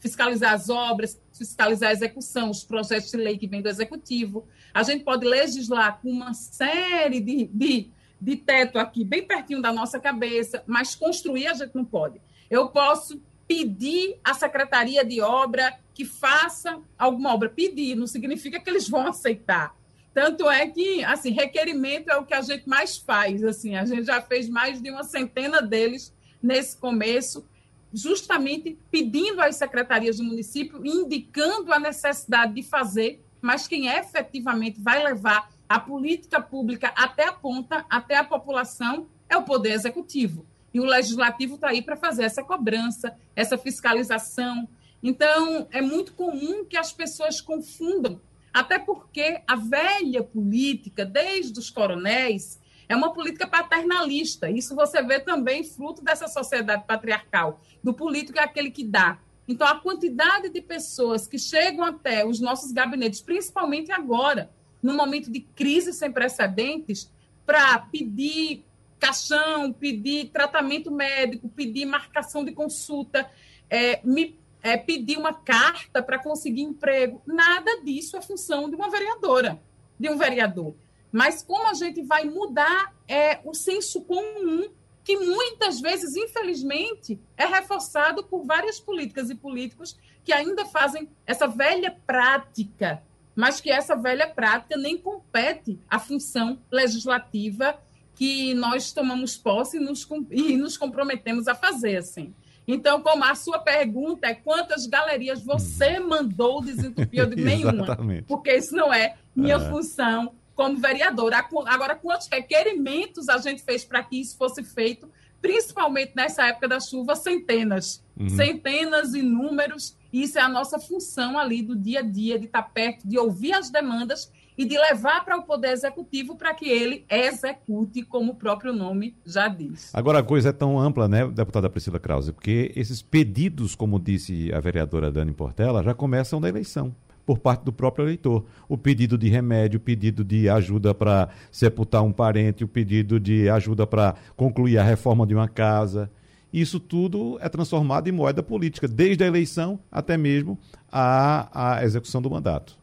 [0.00, 4.44] fiscalizar as obras, fiscalizar a execução, os projetos de lei que vêm do executivo.
[4.74, 9.72] A gente pode legislar com uma série de, de de teto aqui, bem pertinho da
[9.72, 12.20] nossa cabeça, mas construir a gente não pode.
[12.50, 17.48] Eu posso pedir à Secretaria de Obra que faça alguma obra.
[17.48, 19.74] Pedir não significa que eles vão aceitar.
[20.14, 23.42] Tanto é que, assim, requerimento é o que a gente mais faz.
[23.42, 27.44] Assim, a gente já fez mais de uma centena deles nesse começo,
[27.92, 35.02] justamente pedindo às secretarias do município, indicando a necessidade de fazer, mas quem efetivamente vai
[35.02, 40.46] levar a política pública até a ponta, até a população, é o poder executivo.
[40.72, 44.68] E o legislativo está aí para fazer essa cobrança, essa fiscalização.
[45.02, 48.20] Então, é muito comum que as pessoas confundam,
[48.52, 54.50] até porque a velha política, desde os coronéis, é uma política paternalista.
[54.50, 57.60] Isso você vê também fruto dessa sociedade patriarcal.
[57.84, 59.18] Do político é aquele que dá.
[59.46, 64.50] Então, a quantidade de pessoas que chegam até os nossos gabinetes, principalmente agora,
[64.82, 67.10] num momento de crise sem precedentes,
[67.46, 68.64] para pedir
[68.98, 73.30] caixão, pedir tratamento médico, pedir marcação de consulta,
[73.70, 77.22] é, me, é, pedir uma carta para conseguir emprego.
[77.26, 79.60] Nada disso é função de uma vereadora,
[79.98, 80.74] de um vereador.
[81.10, 84.68] Mas como a gente vai mudar é, o senso comum,
[85.02, 91.46] que muitas vezes, infelizmente, é reforçado por várias políticas e políticos que ainda fazem essa
[91.46, 93.02] velha prática
[93.38, 97.80] mas que essa velha prática nem compete à função legislativa
[98.16, 102.34] que nós tomamos posse e nos, e nos comprometemos a fazer, assim.
[102.68, 106.08] Então, como a sua pergunta é quantas galerias você uhum.
[106.08, 109.70] mandou desentupir, eu digo nenhuma, porque isso não é minha é.
[109.70, 111.44] função como vereadora.
[111.66, 116.78] Agora, quantos requerimentos a gente fez para que isso fosse feito, principalmente nessa época da
[116.78, 117.16] chuva?
[117.16, 118.04] Centenas.
[118.18, 118.28] Uhum.
[118.28, 123.06] Centenas, inúmeros isso é a nossa função ali do dia a dia, de estar perto,
[123.06, 128.02] de ouvir as demandas e de levar para o Poder Executivo para que ele execute,
[128.02, 129.94] como o próprio nome já diz.
[129.94, 134.52] Agora, a coisa é tão ampla, né, deputada Priscila Krause, porque esses pedidos, como disse
[134.52, 136.92] a vereadora Dani Portela, já começam da eleição
[137.24, 138.44] por parte do próprio eleitor.
[138.68, 143.48] O pedido de remédio, o pedido de ajuda para sepultar um parente, o pedido de
[143.48, 146.10] ajuda para concluir a reforma de uma casa
[146.52, 150.58] isso tudo é transformado em moeda política, desde a eleição até mesmo
[150.90, 152.77] a, a execução do mandato.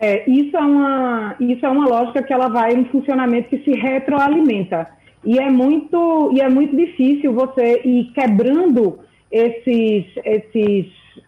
[0.00, 3.72] É, isso, é uma, isso é uma lógica que ela vai em funcionamento que se
[3.72, 4.88] retroalimenta.
[5.22, 8.98] E é muito, e é muito difícil você ir quebrando
[9.30, 10.86] esses, esses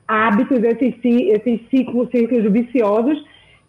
[0.08, 3.22] hábitos, esses, esses ciclos, ciclos viciosos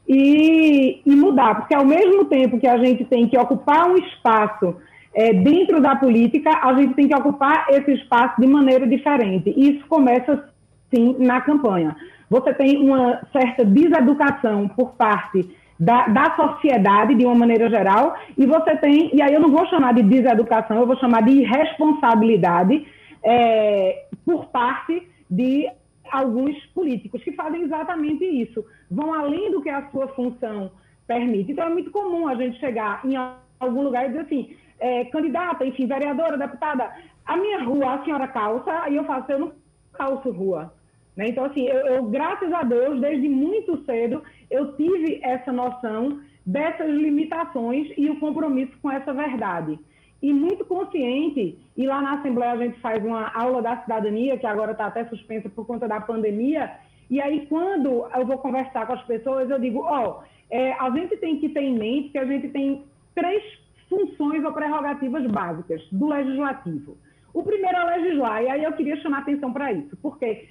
[0.08, 1.56] e, e mudar.
[1.56, 4.78] Porque ao mesmo tempo que a gente tem que ocupar um espaço
[5.14, 9.54] é, dentro da política, a gente tem que ocupar esse espaço de maneira diferente.
[9.56, 10.50] Isso começa,
[10.94, 11.94] sim, na campanha.
[12.34, 18.44] Você tem uma certa deseducação por parte da, da, sociedade, de uma maneira geral, e
[18.44, 22.88] você tem, e aí eu não vou chamar de deseducação, eu vou chamar de irresponsabilidade
[23.22, 25.70] é, por parte de
[26.12, 30.72] alguns políticos que fazem exatamente isso, vão além do que a sua função
[31.06, 31.52] permite.
[31.52, 33.14] Então é muito comum a gente chegar em
[33.60, 36.90] algum lugar e dizer assim, é, candidata, enfim, vereadora, deputada,
[37.24, 39.52] a minha rua a senhora calça, e eu faço, eu não
[39.94, 40.74] calço rua.
[41.16, 41.30] Né?
[41.30, 46.90] Então, assim, eu, eu, graças a Deus, desde muito cedo, eu tive essa noção dessas
[46.90, 49.80] limitações e o compromisso com essa verdade.
[50.22, 54.46] E muito consciente, e lá na Assembleia a gente faz uma aula da cidadania, que
[54.46, 56.72] agora está até suspensa por conta da pandemia,
[57.10, 60.90] e aí quando eu vou conversar com as pessoas, eu digo, ó, oh, é, a
[60.92, 63.44] gente tem que ter em mente que a gente tem três
[63.90, 66.98] funções ou prerrogativas básicas do legislativo.
[67.34, 70.48] O primeiro é legislar, e aí eu queria chamar atenção para isso, porque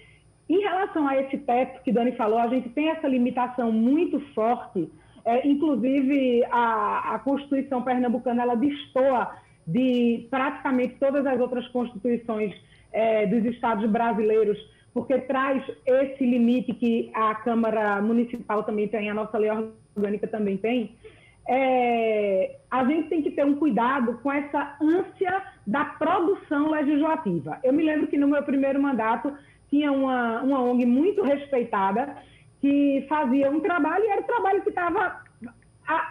[0.48, 4.90] em relação a esse teto que Dani falou, a gente tem essa limitação muito forte,
[5.24, 9.34] é, inclusive a, a Constituição pernambucana, ela destoa
[9.66, 12.52] de praticamente todas as outras constituições
[12.92, 14.58] é, dos estados brasileiros,
[14.92, 19.50] porque traz esse limite que a Câmara Municipal também tem, a nossa lei
[19.96, 20.96] orgânica também tem,
[21.48, 27.58] é, a gente tem que ter um cuidado com essa ânsia da produção legislativa.
[27.64, 29.32] Eu me lembro que no meu primeiro mandato
[29.72, 32.14] tinha uma, uma ONG muito respeitada
[32.60, 35.22] que fazia um trabalho e era um trabalho que estava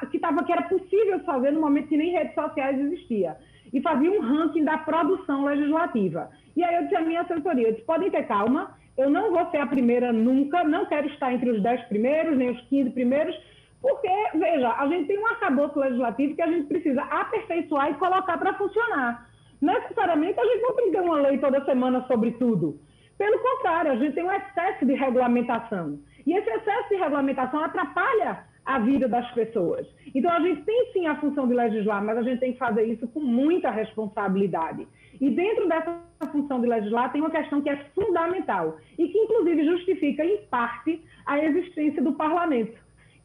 [0.09, 3.37] que, tava, que era possível fazer no momento que nem redes sociais existia.
[3.71, 6.29] E fazia um ranking da produção legislativa.
[6.57, 9.57] E aí eu disse à minha assessoria, disse, podem ter calma, eu não vou ser
[9.57, 13.35] a primeira nunca, não quero estar entre os 10 primeiros, nem os 15 primeiros,
[13.79, 18.37] porque, veja, a gente tem um arcabouço legislativo que a gente precisa aperfeiçoar e colocar
[18.37, 19.29] para funcionar.
[19.61, 22.79] Necessariamente, a gente não tem que ter uma lei toda semana sobre tudo.
[23.21, 25.99] Pelo contrário, a gente tem um excesso de regulamentação.
[26.25, 29.85] E esse excesso de regulamentação atrapalha a vida das pessoas.
[30.15, 32.83] Então, a gente tem sim a função de legislar, mas a gente tem que fazer
[32.83, 34.87] isso com muita responsabilidade.
[35.19, 35.99] E dentro dessa
[36.31, 40.99] função de legislar, tem uma questão que é fundamental e que, inclusive, justifica, em parte,
[41.27, 42.75] a existência do parlamento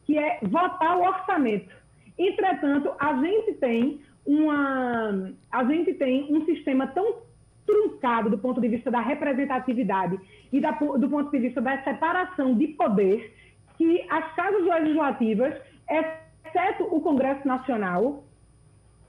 [0.05, 1.73] que é votar o orçamento.
[2.19, 7.25] Entretanto, a gente tem uma, a gente tem um sistema tão
[7.67, 10.19] truncado do ponto de vista da representatividade
[10.51, 13.35] e da, do ponto de vista da separação de poder
[13.77, 15.53] que as casas legislativas,
[15.87, 18.23] exceto o Congresso Nacional,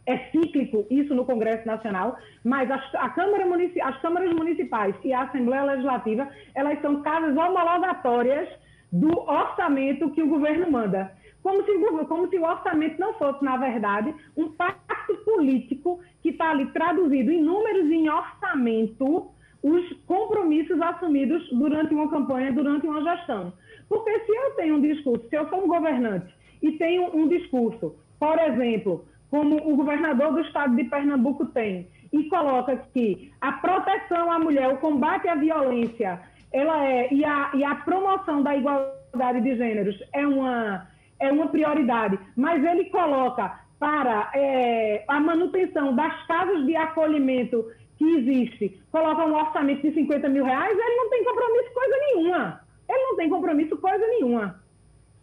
[0.05, 3.45] é cíclico isso no Congresso Nacional, mas as, Câmara
[3.85, 8.49] as câmaras municipais e a Assembleia Legislativa, elas são casas homologatórias
[8.91, 11.13] do orçamento que o governo manda.
[11.49, 16.51] Como se, como se o orçamento não fosse, na verdade, um pacto político que está
[16.51, 19.31] ali traduzido em números em orçamento
[19.63, 23.51] os compromissos assumidos durante uma campanha, durante uma gestão.
[23.89, 26.27] Porque se eu tenho um discurso, se eu sou um governante
[26.61, 32.25] e tenho um discurso, por exemplo, como o governador do estado de Pernambuco tem, e
[32.25, 36.21] coloca que a proteção à mulher, o combate à violência
[36.53, 40.87] ela é e a, e a promoção da igualdade de gêneros é uma
[41.21, 47.65] é uma prioridade, mas ele coloca para é, a manutenção das casas de acolhimento
[47.97, 52.61] que existe, coloca um orçamento de 50 mil reais, ele não tem compromisso coisa nenhuma.
[52.89, 54.63] Ele não tem compromisso coisa nenhuma.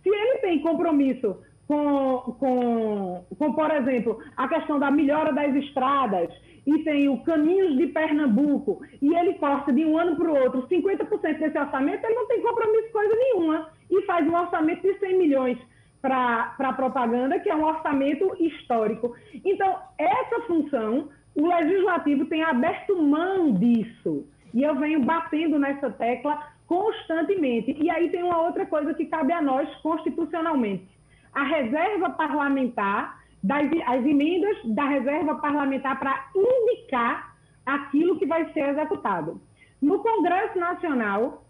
[0.03, 6.29] Se ele tem compromisso com, com, com, por exemplo, a questão da melhora das estradas,
[6.67, 10.67] e tem o Caminhos de Pernambuco, e ele corta de um ano para o outro
[10.67, 13.69] 50% desse orçamento, ele não tem compromisso coisa nenhuma.
[13.89, 15.57] E faz um orçamento de 100 milhões
[16.05, 19.15] para propaganda, que é um orçamento histórico.
[19.43, 24.27] Então, essa função, o legislativo tem aberto mão disso.
[24.53, 27.75] E eu venho batendo nessa tecla constantemente.
[27.79, 30.87] E aí tem uma outra coisa que cabe a nós constitucionalmente.
[31.33, 38.69] A reserva parlamentar das as emendas da reserva parlamentar para indicar aquilo que vai ser
[38.69, 39.41] executado.
[39.81, 41.45] No Congresso Nacional,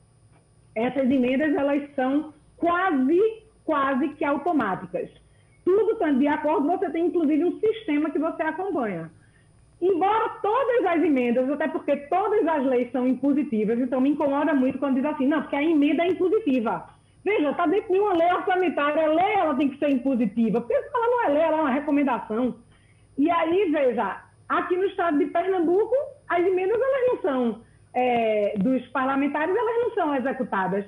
[0.74, 3.20] essas emendas elas são quase,
[3.65, 5.10] quase que automáticas.
[5.65, 9.12] Tudo estando de acordo, você tem inclusive um sistema que você acompanha.
[9.82, 14.78] Embora todas as emendas, até porque todas as leis são impositivas, então me incomoda muito
[14.78, 16.88] quando diz assim, não, porque a emenda é impositiva.
[17.25, 19.04] Veja, está dentro de uma lei orçamentária.
[19.04, 21.71] A lei ela tem que ser impositiva, porque ela não é lei, ela é uma
[21.71, 22.56] recomendação.
[23.17, 25.95] E aí, veja, aqui no estado de Pernambuco,
[26.30, 27.62] as emendas elas não são
[27.95, 30.86] é, dos parlamentares, elas não são executadas.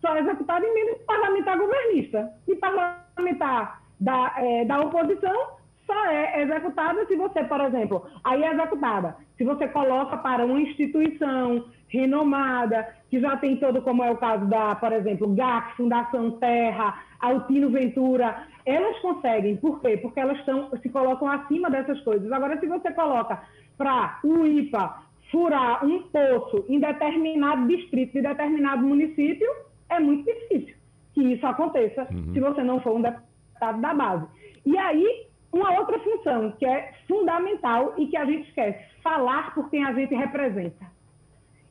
[0.00, 2.32] Só executada emenda parlamentar governista.
[2.48, 8.52] E parlamentar da, é, da oposição só é executada se você, por exemplo, aí é
[8.52, 9.16] executada.
[9.36, 14.46] Se você coloca para uma instituição renomada, que já tem todo, como é o caso
[14.46, 19.56] da, por exemplo, GAC, Fundação Terra, Altino Ventura, elas conseguem.
[19.56, 19.96] Por quê?
[19.96, 22.30] Porque elas estão, se colocam acima dessas coisas.
[22.30, 23.42] Agora, se você coloca
[23.76, 29.48] para o IPA furar um poço em determinado distrito de determinado município,
[29.90, 30.74] é muito difícil
[31.12, 32.32] que isso aconteça uhum.
[32.32, 34.26] se você não for um deputado da base.
[34.64, 39.68] E aí, uma outra função que é fundamental e que a gente esquece, falar por
[39.70, 40.86] quem a gente representa.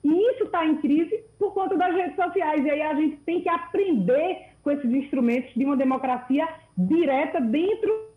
[0.03, 2.63] E isso está em crise por conta das redes sociais.
[2.65, 6.47] E aí a gente tem que aprender com esses instrumentos de uma democracia
[6.77, 8.09] direta dentro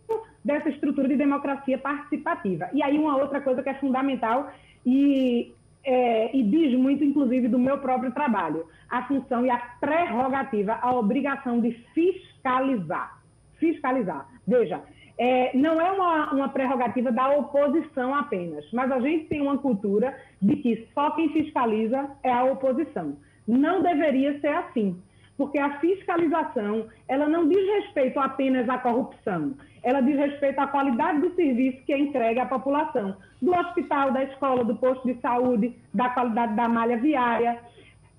[0.45, 2.69] dessa estrutura de democracia participativa.
[2.73, 4.51] E aí uma outra coisa que é fundamental
[4.85, 5.53] e,
[5.85, 10.95] é, e diz muito, inclusive, do meu próprio trabalho, a função e a prerrogativa, a
[10.95, 13.19] obrigação de fiscalizar.
[13.59, 14.29] Fiscalizar.
[14.47, 14.83] Veja,
[15.19, 20.17] é, não é uma, uma prerrogativa da oposição apenas, mas a gente tem uma cultura
[20.41, 23.17] de que só quem fiscaliza é a oposição.
[23.47, 25.01] Não deveria ser assim,
[25.37, 31.21] porque a fiscalização ela não diz respeito apenas à corrupção, ela diz respeito à qualidade
[31.21, 35.77] do serviço que é entregue à população, do hospital, da escola, do posto de saúde,
[35.93, 37.59] da qualidade da malha viária.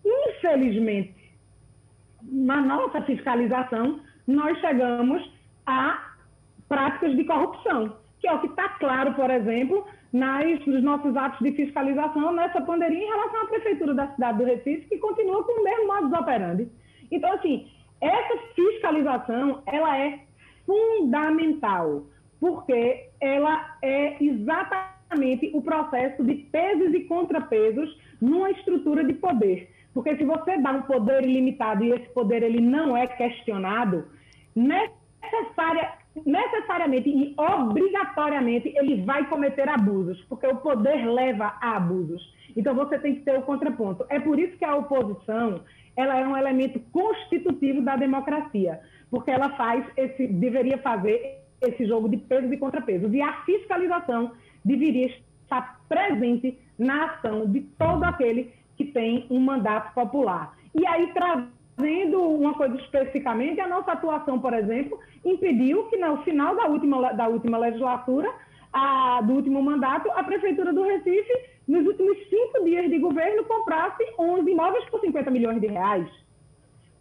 [0.05, 1.15] Infelizmente,
[2.21, 5.31] na nossa fiscalização, nós chegamos
[5.65, 6.11] a
[6.67, 11.39] práticas de corrupção, que é o que está claro, por exemplo, nas, nos nossos atos
[11.39, 15.59] de fiscalização nessa pandemia em relação à Prefeitura da cidade do Recife, que continua com
[15.59, 16.67] o mesmo modus operandi.
[17.11, 17.67] Então, assim,
[18.01, 20.19] essa fiscalização, ela é
[20.65, 22.03] fundamental,
[22.39, 29.69] porque ela é exatamente o processo de pesos e contrapesos numa estrutura de poder.
[29.93, 34.05] Porque se você dá um poder ilimitado e esse poder ele não é questionado,
[34.55, 35.93] necessária,
[36.25, 42.33] necessariamente e obrigatoriamente ele vai cometer abusos, porque o poder leva a abusos.
[42.55, 44.05] Então você tem que ter o contraponto.
[44.09, 45.61] É por isso que a oposição
[45.95, 48.81] ela é um elemento constitutivo da democracia,
[49.13, 53.13] porque ela faz esse deveria fazer esse jogo de pesos e contrapesos.
[53.13, 54.31] E a fiscalização
[54.65, 55.05] deveria
[55.43, 60.57] estar presente na ação de todo aquele que tem um mandato popular.
[60.73, 66.55] E aí trazendo uma coisa especificamente, a nossa atuação, por exemplo, impediu que no final
[66.55, 68.33] da última, da última legislatura,
[68.73, 71.33] a, do último mandato, a Prefeitura do Recife,
[71.67, 76.09] nos últimos cinco dias de governo, comprasse 11 imóveis por 50 milhões de reais.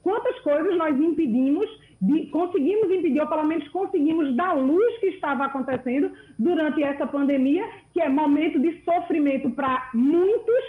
[0.02, 1.66] Quantas coisas nós impedimos,
[2.02, 7.64] de, conseguimos impedir, ou pelo menos conseguimos dar luz que estava acontecendo durante essa pandemia,
[7.94, 10.64] que é momento de sofrimento para muitos,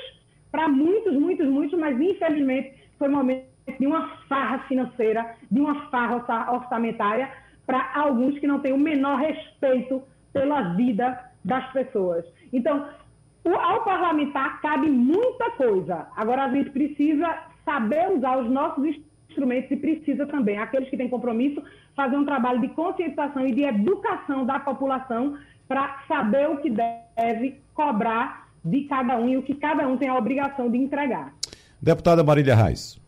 [0.51, 3.47] para muitos, muitos, muitos, mas infelizmente foi momento
[3.79, 7.31] de uma farra financeira, de uma farra orçamentária
[7.65, 12.23] para alguns que não têm o menor respeito pela vida das pessoas.
[12.51, 12.87] Então,
[13.45, 16.07] ao parlamentar cabe muita coisa.
[16.15, 17.27] Agora a gente precisa
[17.65, 18.95] saber usar os nossos
[19.33, 21.61] instrumentos e precisa também, aqueles que têm compromisso,
[21.95, 27.61] fazer um trabalho de conscientização e de educação da população para saber o que deve
[27.73, 31.33] cobrar de cada um e o que cada um tem a obrigação de entregar.
[31.81, 33.01] Deputada Marília Reis.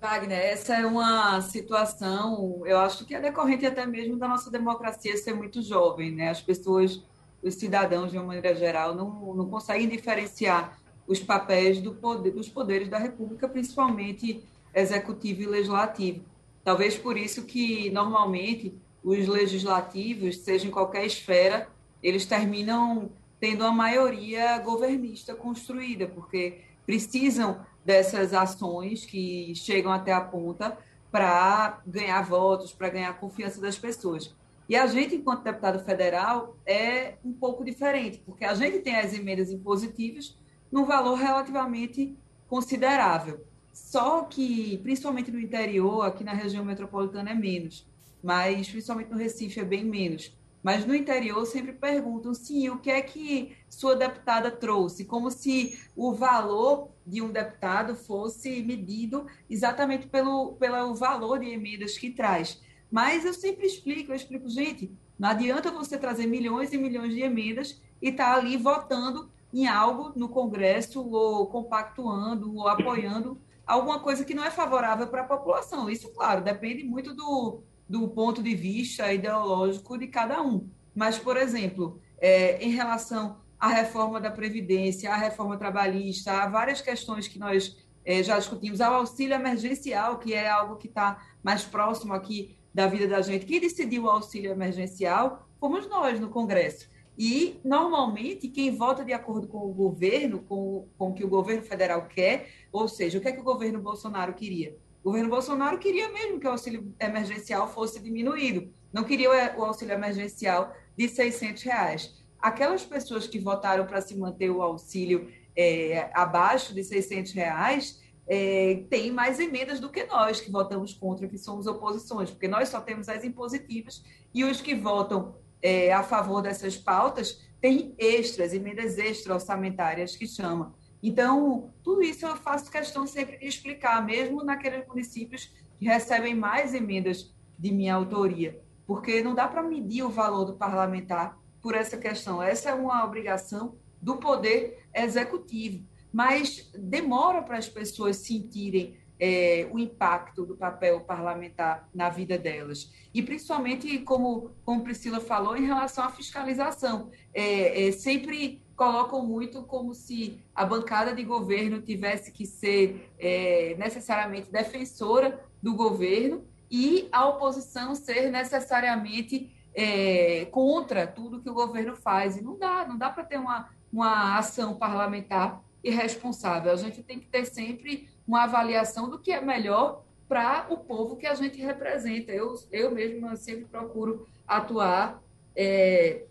[0.00, 5.16] Wagner, essa é uma situação, eu acho que é decorrente até mesmo da nossa democracia
[5.16, 6.28] ser muito jovem, né?
[6.28, 7.02] As pessoas,
[7.42, 12.48] os cidadãos, de uma maneira geral, não, não conseguem diferenciar os papéis do poder, dos
[12.48, 14.42] poderes da República, principalmente
[14.74, 16.24] executivo e legislativo.
[16.62, 21.68] Talvez por isso que, normalmente, os legislativos, seja em qualquer esfera,
[22.02, 30.20] eles terminam tendo a maioria governista construída, porque precisam dessas ações que chegam até a
[30.20, 30.78] ponta
[31.10, 34.34] para ganhar votos, para ganhar a confiança das pessoas.
[34.66, 39.12] E a gente, enquanto deputado federal, é um pouco diferente, porque a gente tem as
[39.12, 40.36] emendas impositivas
[40.74, 42.18] num valor relativamente
[42.48, 43.46] considerável.
[43.72, 47.88] Só que, principalmente no interior, aqui na região metropolitana é menos,
[48.20, 50.36] mas principalmente no Recife é bem menos.
[50.64, 55.04] Mas no interior sempre perguntam, sim, o que é que sua deputada trouxe?
[55.04, 61.96] Como se o valor de um deputado fosse medido exatamente pelo, pelo valor de emendas
[61.96, 62.60] que traz.
[62.90, 67.20] Mas eu sempre explico, eu explico, gente, não adianta você trazer milhões e milhões de
[67.20, 74.00] emendas e estar tá ali votando em algo no Congresso, ou compactuando, ou apoiando alguma
[74.00, 75.88] coisa que não é favorável para a população.
[75.88, 80.68] Isso, claro, depende muito do, do ponto de vista ideológico de cada um.
[80.94, 86.80] Mas, por exemplo, é, em relação à reforma da Previdência, à reforma trabalhista, há várias
[86.80, 91.64] questões que nós é, já discutimos, ao auxílio emergencial, que é algo que está mais
[91.64, 93.46] próximo aqui da vida da gente.
[93.46, 96.92] Quem decidiu o auxílio emergencial fomos nós no Congresso.
[97.16, 101.62] E, normalmente, quem vota de acordo com o governo, com, com o que o governo
[101.62, 104.76] federal quer, ou seja, o que é que o governo Bolsonaro queria?
[105.02, 109.92] O governo Bolsonaro queria mesmo que o auxílio emergencial fosse diminuído, não queria o auxílio
[109.92, 112.24] emergencial de 600 reais.
[112.40, 118.84] Aquelas pessoas que votaram para se manter o auxílio é, abaixo de 600 reais é,
[118.88, 122.80] têm mais emendas do que nós, que votamos contra, que somos oposições, porque nós só
[122.80, 124.02] temos as impositivas
[124.32, 125.34] e os que votam
[125.64, 130.74] é, a favor dessas pautas têm extras, emendas extra orçamentárias que chama.
[131.02, 136.74] Então, tudo isso eu faço questão sempre de explicar, mesmo naqueles municípios que recebem mais
[136.74, 141.96] emendas de minha autoria, porque não dá para medir o valor do parlamentar por essa
[141.96, 142.42] questão.
[142.42, 149.78] Essa é uma obrigação do poder executivo, mas demora para as pessoas sentirem é, o
[149.78, 152.92] impacto do papel parlamentar na vida delas.
[153.12, 157.10] E principalmente, como, como Priscila falou, em relação à fiscalização.
[157.32, 163.76] É, é, sempre colocam muito como se a bancada de governo tivesse que ser é,
[163.78, 171.94] necessariamente defensora do governo e a oposição ser necessariamente é, contra tudo que o governo
[171.94, 172.36] faz.
[172.36, 176.72] E não dá, não dá para ter uma, uma ação parlamentar irresponsável.
[176.72, 181.16] A gente tem que ter sempre uma avaliação do que é melhor para o povo
[181.16, 182.32] que a gente representa.
[182.32, 185.22] Eu, eu mesma sempre procuro atuar,
[185.54, 186.24] é,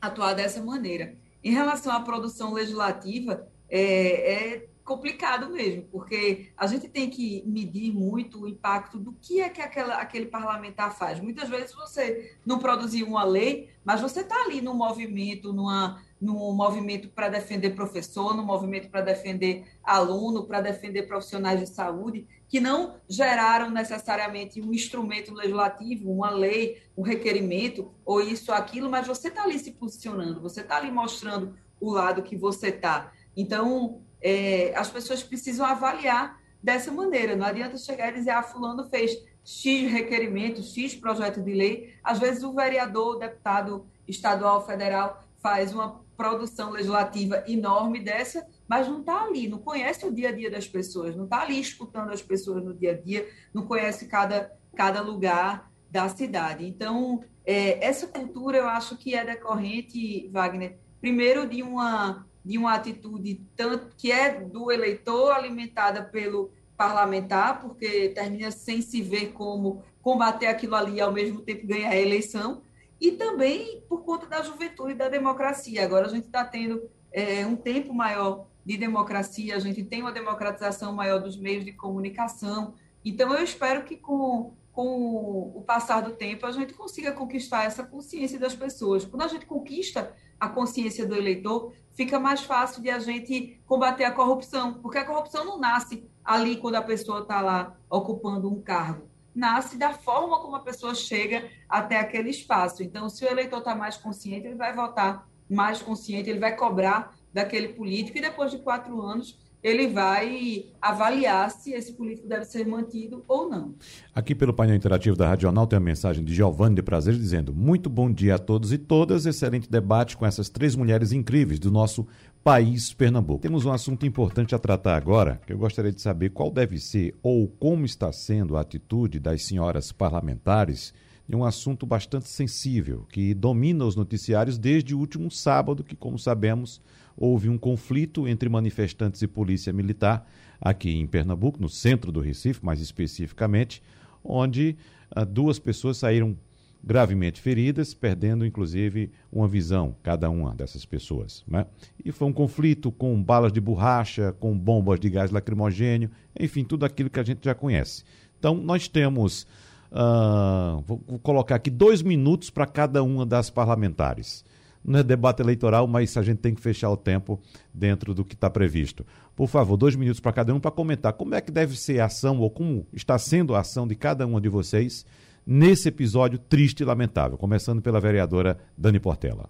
[0.00, 1.14] atuar dessa maneira.
[1.42, 7.92] Em relação à produção legislativa, é, é complicado mesmo, porque a gente tem que medir
[7.92, 11.20] muito o impacto do que é que aquela, aquele parlamentar faz.
[11.20, 16.52] Muitas vezes você não produziu uma lei, mas você está ali no movimento, numa, num
[16.52, 22.60] movimento para defender professor, no movimento para defender aluno, para defender profissionais de saúde, que
[22.60, 29.28] não geraram necessariamente um instrumento legislativo, uma lei, um requerimento, ou isso aquilo, mas você
[29.28, 33.10] está ali se posicionando, você está ali mostrando o lado que você está.
[33.36, 37.34] Então, é, as pessoas precisam avaliar dessa maneira.
[37.34, 39.10] Não adianta chegar e dizer, ah, fulano fez
[39.44, 41.94] X requerimento, X projeto de lei.
[42.04, 48.88] Às vezes o vereador, o deputado estadual, federal, faz uma produção legislativa enorme dessa, mas
[48.88, 52.12] não está ali, não conhece o dia a dia das pessoas, não está ali escutando
[52.12, 56.64] as pessoas no dia a dia, não conhece cada, cada lugar da cidade.
[56.64, 62.74] Então, é, essa cultura eu acho que é decorrente, Wagner, primeiro de uma de uma
[62.74, 69.84] atitude tanto que é do eleitor alimentada pelo parlamentar, porque termina sem se ver como
[70.00, 72.62] combater aquilo ali e ao mesmo tempo ganhar a eleição,
[73.02, 75.82] e também por conta da juventude e da democracia.
[75.82, 80.12] Agora a gente está tendo é, um tempo maior de democracia, a gente tem uma
[80.12, 82.74] democratização maior dos meios de comunicação.
[83.04, 87.82] Então eu espero que com, com o passar do tempo a gente consiga conquistar essa
[87.82, 89.04] consciência das pessoas.
[89.04, 94.04] Quando a gente conquista a consciência do eleitor, fica mais fácil de a gente combater
[94.04, 98.62] a corrupção, porque a corrupção não nasce ali quando a pessoa está lá ocupando um
[98.62, 102.82] cargo, nasce da forma como a pessoa chega até aquele espaço.
[102.82, 107.14] Então, se o eleitor está mais consciente, ele vai votar mais consciente, ele vai cobrar
[107.32, 112.66] daquele político e depois de quatro anos ele vai avaliar se esse político deve ser
[112.66, 113.74] mantido ou não.
[114.14, 117.88] Aqui pelo painel interativo da Radional tem a mensagem de Giovanni de Prazer dizendo: Muito
[117.88, 122.06] bom dia a todos e todas, excelente debate com essas três mulheres incríveis do nosso
[122.42, 123.42] país Pernambuco.
[123.42, 127.14] Temos um assunto importante a tratar agora, que eu gostaria de saber qual deve ser
[127.22, 130.92] ou como está sendo a atitude das senhoras parlamentares
[131.28, 136.18] de um assunto bastante sensível que domina os noticiários desde o último sábado, que, como
[136.18, 136.80] sabemos,
[137.16, 140.26] houve um conflito entre manifestantes e polícia militar
[140.60, 143.82] aqui em Pernambuco, no centro do Recife, mais especificamente,
[144.22, 144.76] onde
[145.10, 146.36] ah, duas pessoas saíram
[146.84, 151.44] gravemente feridas, perdendo inclusive uma visão, cada uma dessas pessoas.
[151.46, 151.66] Né?
[152.04, 156.84] E foi um conflito com balas de borracha, com bombas de gás lacrimogênio, enfim, tudo
[156.84, 158.04] aquilo que a gente já conhece.
[158.38, 159.46] Então, nós temos,
[159.92, 164.44] uh, vou colocar aqui, dois minutos para cada uma das parlamentares
[164.84, 167.40] não é debate eleitoral, mas a gente tem que fechar o tempo
[167.72, 169.06] dentro do que está previsto.
[169.34, 172.06] Por favor, dois minutos para cada um para comentar como é que deve ser a
[172.06, 175.06] ação ou como está sendo a ação de cada uma de vocês
[175.46, 177.38] nesse episódio triste e lamentável.
[177.38, 179.48] Começando pela vereadora Dani Portela.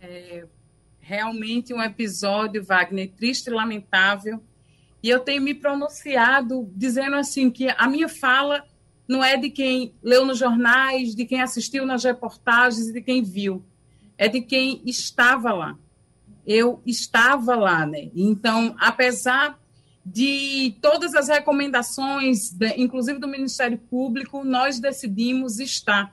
[0.00, 0.44] É
[1.00, 4.40] realmente um episódio, Wagner, triste e lamentável.
[5.02, 8.64] E eu tenho me pronunciado dizendo assim que a minha fala
[9.12, 13.22] não é de quem leu nos jornais, de quem assistiu nas reportagens e de quem
[13.22, 13.62] viu.
[14.16, 15.78] É de quem estava lá.
[16.46, 18.10] Eu estava lá, né?
[18.14, 19.60] Então, apesar
[20.04, 26.12] de todas as recomendações, inclusive do Ministério Público, nós decidimos estar.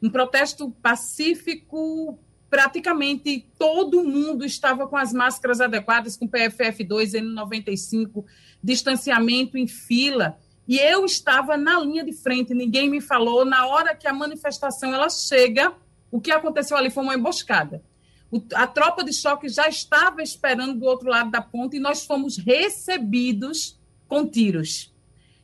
[0.00, 2.18] Um protesto pacífico,
[2.48, 8.24] praticamente todo mundo estava com as máscaras adequadas, com PFF2, N95,
[8.62, 10.38] distanciamento em fila.
[10.66, 13.44] E eu estava na linha de frente, ninguém me falou.
[13.44, 15.74] Na hora que a manifestação ela chega,
[16.10, 17.82] o que aconteceu ali foi uma emboscada.
[18.30, 22.06] O, a tropa de choque já estava esperando do outro lado da ponte e nós
[22.06, 24.92] fomos recebidos com tiros.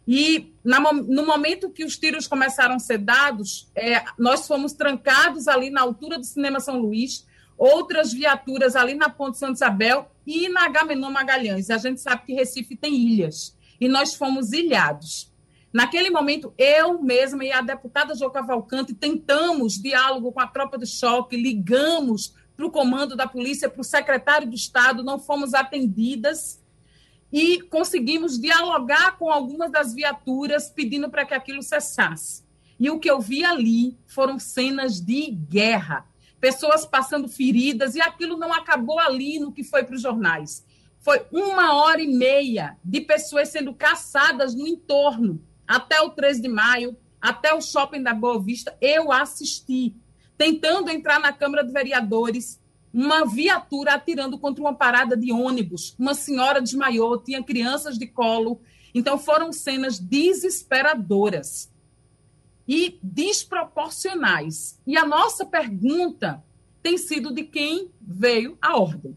[0.06, 5.48] E na, no momento que os tiros começaram a ser dados, é, nós fomos trancados
[5.48, 7.26] ali na altura do Cinema São Luís,
[7.58, 11.68] outras viaturas ali na Ponte Santa Isabel e na Agamenon Magalhães.
[11.68, 15.32] A gente sabe que Recife tem ilhas e nós fomos ilhados.
[15.72, 20.86] Naquele momento, eu mesma e a deputada Jo Cavalcante tentamos diálogo com a tropa de
[20.86, 26.60] choque, ligamos para o comando da polícia, para o secretário do Estado, não fomos atendidas
[27.32, 32.42] e conseguimos dialogar com algumas das viaturas pedindo para que aquilo cessasse.
[32.80, 36.06] E o que eu vi ali foram cenas de guerra,
[36.40, 40.64] pessoas passando feridas, e aquilo não acabou ali no que foi para os jornais.
[41.00, 46.48] Foi uma hora e meia de pessoas sendo caçadas no entorno, até o 13 de
[46.48, 48.76] maio, até o shopping da Boa Vista.
[48.80, 49.94] Eu assisti,
[50.36, 52.60] tentando entrar na Câmara de Vereadores,
[52.92, 55.94] uma viatura atirando contra uma parada de ônibus.
[55.98, 58.60] Uma senhora desmaiou, tinha crianças de colo.
[58.94, 61.70] Então foram cenas desesperadoras
[62.66, 64.80] e desproporcionais.
[64.86, 66.42] E a nossa pergunta
[66.82, 69.16] tem sido de quem veio a ordem.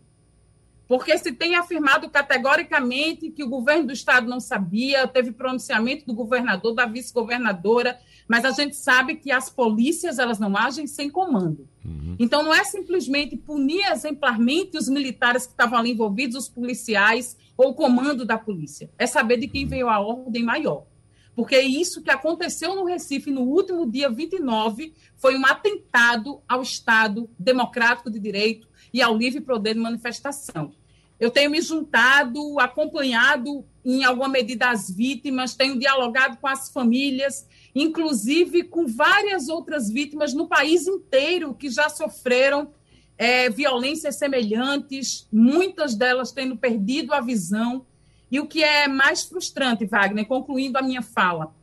[0.92, 6.14] Porque se tem afirmado categoricamente que o governo do estado não sabia, teve pronunciamento do
[6.14, 11.66] governador, da vice-governadora, mas a gente sabe que as polícias elas não agem sem comando.
[11.86, 12.18] Uhum.
[12.20, 17.70] Então não é simplesmente punir exemplarmente os militares que estavam ali envolvidos, os policiais ou
[17.70, 18.92] o comando da polícia.
[18.98, 20.88] É saber de quem veio a ordem maior.
[21.34, 27.30] Porque isso que aconteceu no Recife no último dia 29 foi um atentado ao Estado
[27.40, 30.74] democrático de direito e ao livre poder de manifestação.
[31.22, 37.48] Eu tenho me juntado, acompanhado em alguma medida as vítimas, tenho dialogado com as famílias,
[37.76, 42.72] inclusive com várias outras vítimas no país inteiro que já sofreram
[43.20, 47.86] é, violências semelhantes, muitas delas tendo perdido a visão
[48.32, 51.54] e o que é mais frustrante, Wagner, concluindo a minha fala,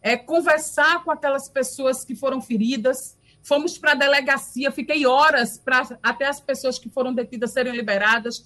[0.00, 3.17] é conversar com aquelas pessoas que foram feridas.
[3.48, 8.44] Fomos para a delegacia, fiquei horas para até as pessoas que foram detidas serem liberadas.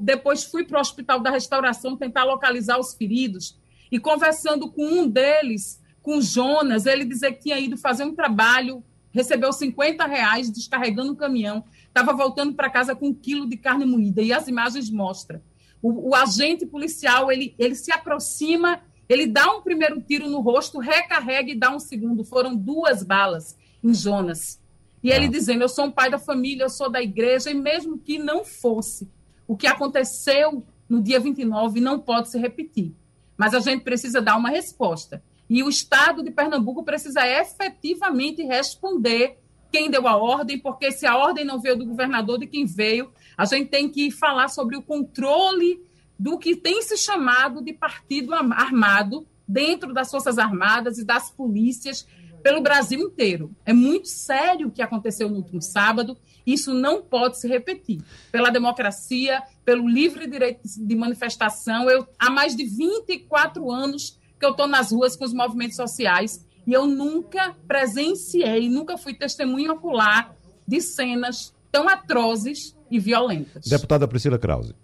[0.00, 3.60] Depois fui para o Hospital da Restauração tentar localizar os feridos.
[3.92, 8.82] E conversando com um deles, com Jonas, ele dizer que tinha ido fazer um trabalho,
[9.12, 13.84] recebeu 50 reais descarregando um caminhão, estava voltando para casa com um quilo de carne
[13.84, 14.22] moída.
[14.22, 15.42] E as imagens mostram
[15.82, 20.78] o, o, agente policial ele, ele se aproxima, ele dá um primeiro tiro no rosto,
[20.78, 22.24] recarrega e dá um segundo.
[22.24, 24.60] Foram duas balas em Jonas.
[25.02, 25.30] E ele ah.
[25.30, 28.44] dizendo: Eu sou um pai da família, eu sou da igreja, e mesmo que não
[28.44, 29.08] fosse,
[29.46, 32.94] o que aconteceu no dia 29 não pode se repetir.
[33.36, 35.22] Mas a gente precisa dar uma resposta.
[35.48, 39.38] E o Estado de Pernambuco precisa efetivamente responder
[39.72, 43.10] quem deu a ordem, porque se a ordem não veio do governador, de quem veio,
[43.36, 45.80] a gente tem que falar sobre o controle
[46.18, 52.06] do que tem se chamado de partido armado dentro das Forças Armadas e das polícias
[52.42, 53.50] pelo Brasil inteiro.
[53.64, 56.16] É muito sério o que aconteceu no último sábado.
[56.46, 58.00] Isso não pode se repetir.
[58.32, 61.88] Pela democracia, pelo livre direito de manifestação.
[61.88, 66.44] Eu, há mais de 24 anos que eu estou nas ruas com os movimentos sociais
[66.66, 70.34] e eu nunca presenciei, nunca fui testemunha ocular
[70.66, 73.66] de cenas tão atrozes e violentas.
[73.66, 74.74] Deputada Priscila Krause.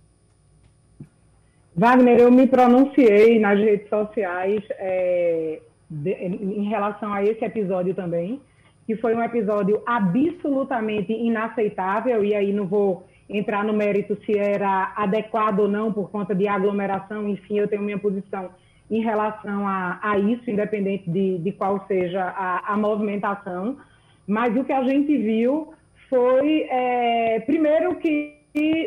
[1.74, 8.40] Wagner, eu me pronunciei nas redes sociais é, de, em relação a esse episódio também,
[8.86, 14.92] que foi um episódio absolutamente inaceitável, e aí não vou entrar no mérito se era
[14.96, 18.50] adequado ou não por conta de aglomeração, enfim, eu tenho minha posição
[18.88, 23.78] em relação a, a isso, independente de, de qual seja a, a movimentação,
[24.26, 25.72] mas o que a gente viu
[26.08, 28.36] foi, é, primeiro, que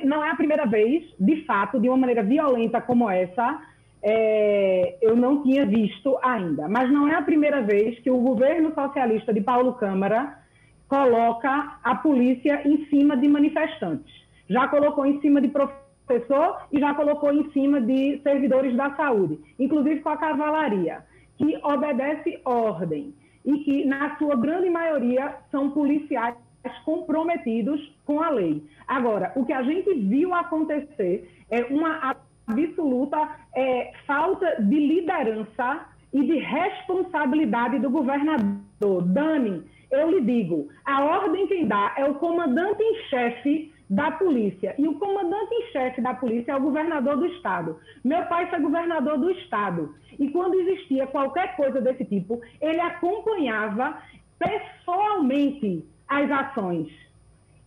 [0.04, 3.62] não é a primeira vez, de fato, de uma maneira violenta como essa,
[4.02, 6.68] é, eu não tinha visto ainda.
[6.68, 10.40] Mas não é a primeira vez que o governo socialista de Paulo Câmara
[10.88, 14.14] coloca a polícia em cima de manifestantes.
[14.50, 19.40] Já colocou em cima de professor e já colocou em cima de servidores da saúde,
[19.60, 21.04] inclusive com a cavalaria,
[21.38, 23.14] que obedece ordem
[23.46, 26.36] e que, na sua grande maioria, são policiais
[26.84, 28.64] comprometidos com a lei.
[28.88, 32.16] Agora, o que a gente viu acontecer é uma
[32.50, 39.04] absoluta é, falta de liderança e de responsabilidade do governador.
[39.04, 44.76] Dani, eu lhe digo, a ordem quem dá é o comandante em chefe da polícia.
[44.78, 47.80] E o comandante em chefe da polícia é o governador do estado.
[48.04, 49.96] Meu pai foi governador do estado.
[50.20, 53.98] E quando existia qualquer coisa desse tipo, ele acompanhava
[54.38, 56.88] pessoalmente as ações.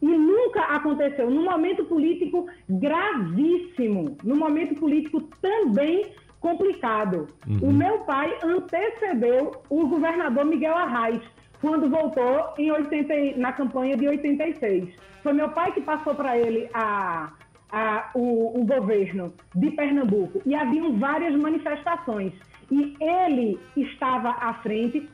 [0.02, 7.28] E nunca aconteceu, num momento político gravíssimo, num momento político também complicado.
[7.46, 7.68] Uhum.
[7.68, 11.22] O meu pai antecedeu o governador Miguel Arraes.
[11.60, 14.88] quando voltou em 80, na campanha de 86.
[15.22, 17.32] Foi meu pai que passou para ele a,
[17.70, 22.32] a, o, o governo de Pernambuco e haviam várias manifestações.
[22.68, 25.08] E ele estava à frente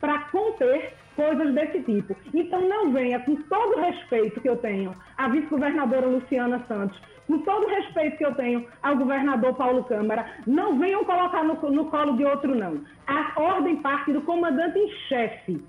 [0.00, 2.16] para conter coisas desse tipo.
[2.32, 7.38] Então não venha, com todo o respeito que eu tenho à vice-governadora Luciana Santos, com
[7.38, 11.86] todo o respeito que eu tenho ao governador Paulo Câmara, não venham colocar no, no
[11.86, 12.80] colo de outro, não.
[13.06, 15.64] A ordem parte do comandante em chefe.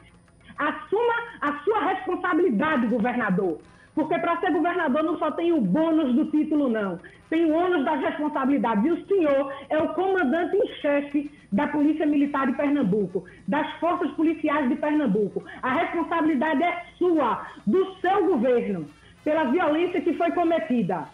[0.58, 3.60] Assuma a sua responsabilidade, governador.
[3.94, 7.00] Porque para ser governador não só tem o bônus do título, não.
[7.30, 8.86] Tem o ônus das responsabilidades.
[8.86, 14.12] E o senhor é o comandante em chefe da Polícia Militar de Pernambuco, das forças
[14.12, 15.42] policiais de Pernambuco.
[15.62, 18.86] A responsabilidade é sua, do seu governo,
[19.24, 21.08] pela violência que foi cometida.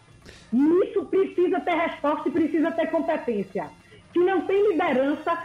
[0.51, 3.69] E isso precisa ter resposta e precisa ter competência.
[4.11, 5.37] Se não tem liderança,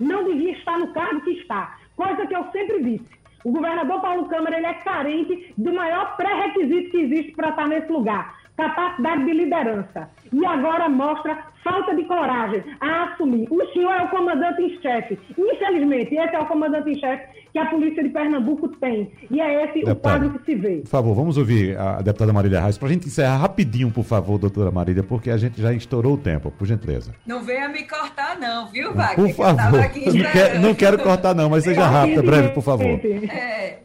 [0.00, 1.78] não devia estar no cargo que está.
[1.94, 3.20] Coisa que eu sempre disse.
[3.44, 7.90] O governador Paulo Câmara ele é carente do maior pré-requisito que existe para estar nesse
[7.90, 10.08] lugar, capacidade de liderança.
[10.32, 13.46] E agora mostra falta de coragem a assumir.
[13.50, 15.18] O senhor é o comandante em chefe.
[15.36, 19.10] Infelizmente, esse é o comandante em chefe que a polícia de Pernambuco tem.
[19.30, 20.76] E é esse Deputado, o quadro que se vê.
[20.78, 24.38] Por favor, vamos ouvir a deputada Marília Reis para a gente encerrar rapidinho, por favor,
[24.38, 27.12] doutora Marília, porque a gente já estourou o tempo, por gentileza.
[27.26, 29.34] Não venha me cortar, não, viu, Wagner?
[29.34, 29.80] Por favor.
[30.10, 32.86] Não, quer, não, quero cortar, não, mas seja rápida, breve, por favor.
[32.86, 33.78] É.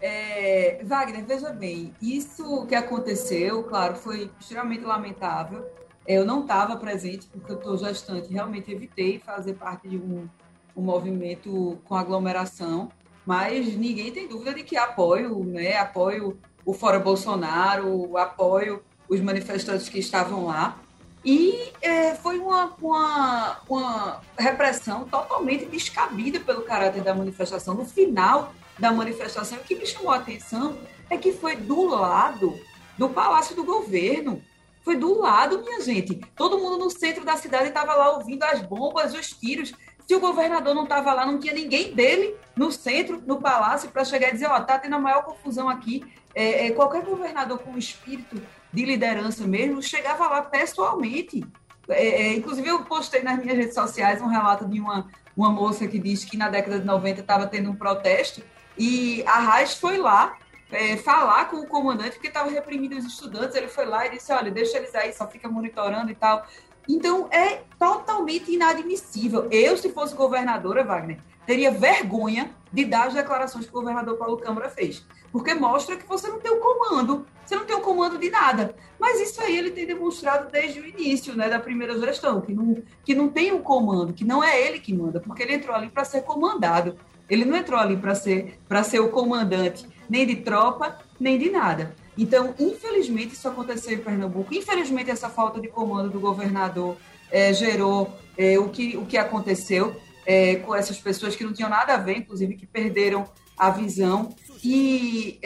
[0.00, 5.66] É, Wagner, veja bem, isso que aconteceu, claro, foi extremamente lamentável.
[6.06, 10.28] Eu não estava presente porque eu estou gestante, realmente evitei fazer parte de um,
[10.76, 12.90] um movimento com aglomeração,
[13.26, 15.76] mas ninguém tem dúvida de que apoio, né?
[15.76, 20.78] Apoio o Fora Bolsonaro, apoio os manifestantes que estavam lá.
[21.24, 27.74] E é, foi uma, uma, uma repressão totalmente descabida pelo caráter da manifestação.
[27.74, 30.78] No final, da manifestação, o que me chamou a atenção
[31.10, 32.58] é que foi do lado
[32.96, 34.42] do Palácio do Governo.
[34.82, 36.20] Foi do lado, minha gente.
[36.34, 39.72] Todo mundo no centro da cidade estava lá ouvindo as bombas, os tiros.
[40.06, 44.04] Se o governador não estava lá, não tinha ninguém dele no centro, no palácio, para
[44.04, 46.02] chegar e dizer: Ó, oh, tá tendo a maior confusão aqui.
[46.34, 48.40] É, é, qualquer governador com espírito
[48.72, 51.44] de liderança mesmo chegava lá pessoalmente.
[51.88, 55.86] É, é, inclusive, eu postei nas minhas redes sociais um relato de uma, uma moça
[55.86, 58.42] que disse que na década de 90 estava tendo um protesto
[58.78, 60.36] e a Raiz foi lá
[60.70, 63.56] é, falar com o comandante, porque estava reprimindo os estudantes.
[63.56, 66.46] Ele foi lá e disse: olha, deixa eles aí, só fica monitorando e tal.
[66.88, 69.46] Então, é totalmente inadmissível.
[69.50, 74.38] Eu, se fosse governadora, Wagner, teria vergonha de dar as declarações que o governador Paulo
[74.38, 75.06] Câmara fez.
[75.30, 78.74] Porque mostra que você não tem o comando, você não tem o comando de nada.
[78.98, 82.82] Mas isso aí ele tem demonstrado desde o início né, da primeira gestão, que não,
[83.04, 85.90] que não tem o comando, que não é ele que manda, porque ele entrou ali
[85.90, 86.96] para ser comandado.
[87.28, 91.94] Ele não entrou ali para ser, ser o comandante nem de tropa, nem de nada.
[92.16, 94.52] Então, infelizmente, isso aconteceu em Pernambuco.
[94.54, 96.96] Infelizmente, essa falta de comando do governador
[97.30, 99.94] é, gerou é, o, que, o que aconteceu
[100.26, 103.24] é, com essas pessoas que não tinham nada a ver, inclusive, que perderam
[103.56, 104.34] a visão.
[104.64, 105.38] E,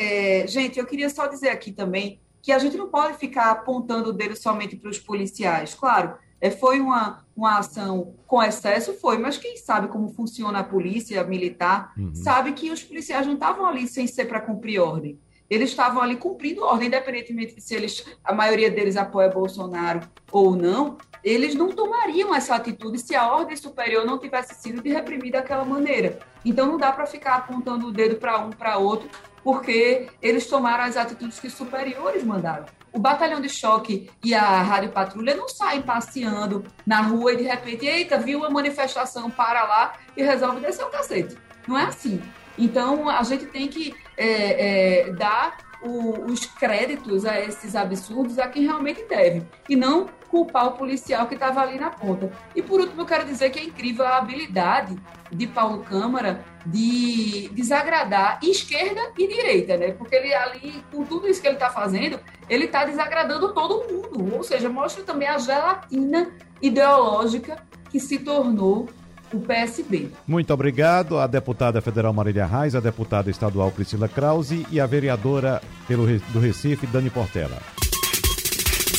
[0.46, 4.12] gente, eu queria só dizer aqui também que a gente não pode ficar apontando o
[4.12, 5.74] dedo somente para os policiais.
[5.74, 8.94] Claro, é, foi uma, uma ação com excesso?
[8.94, 12.12] Foi, mas quem sabe como funciona a polícia militar, uhum.
[12.16, 15.16] sabe que os policiais não estavam ali sem ser para cumprir ordem.
[15.52, 20.00] Eles estavam ali cumprindo ordem, independentemente de se eles, a maioria deles apoia Bolsonaro
[20.30, 24.88] ou não, eles não tomariam essa atitude se a ordem superior não tivesse sido de
[24.88, 26.18] reprimir daquela maneira.
[26.42, 29.10] Então não dá para ficar apontando o dedo para um para outro,
[29.44, 32.64] porque eles tomaram as atitudes que os superiores mandaram.
[32.90, 37.42] O batalhão de choque e a rádio patrulha não saem passeando na rua e de
[37.42, 41.36] repente, eita, viu uma manifestação, para lá e resolve descer o cacete.
[41.68, 42.22] Não é assim.
[42.58, 48.48] Então, a gente tem que é, é, dar o, os créditos a esses absurdos a
[48.48, 52.32] quem realmente deve, e não culpar o policial que estava ali na ponta.
[52.54, 54.96] E por último, eu quero dizer que é incrível a habilidade
[55.30, 59.92] de Paulo Câmara de desagradar esquerda e direita, né?
[59.92, 64.36] Porque ele ali, com tudo isso que ele está fazendo, ele está desagradando todo mundo.
[64.36, 66.30] Ou seja, mostra também a gelatina
[66.62, 68.88] ideológica que se tornou
[69.32, 70.08] o PSB.
[70.26, 75.60] Muito obrigado à deputada federal Marília Reis, à deputada estadual Priscila Krause e à vereadora
[75.86, 77.58] pelo, do Recife, Dani Portela.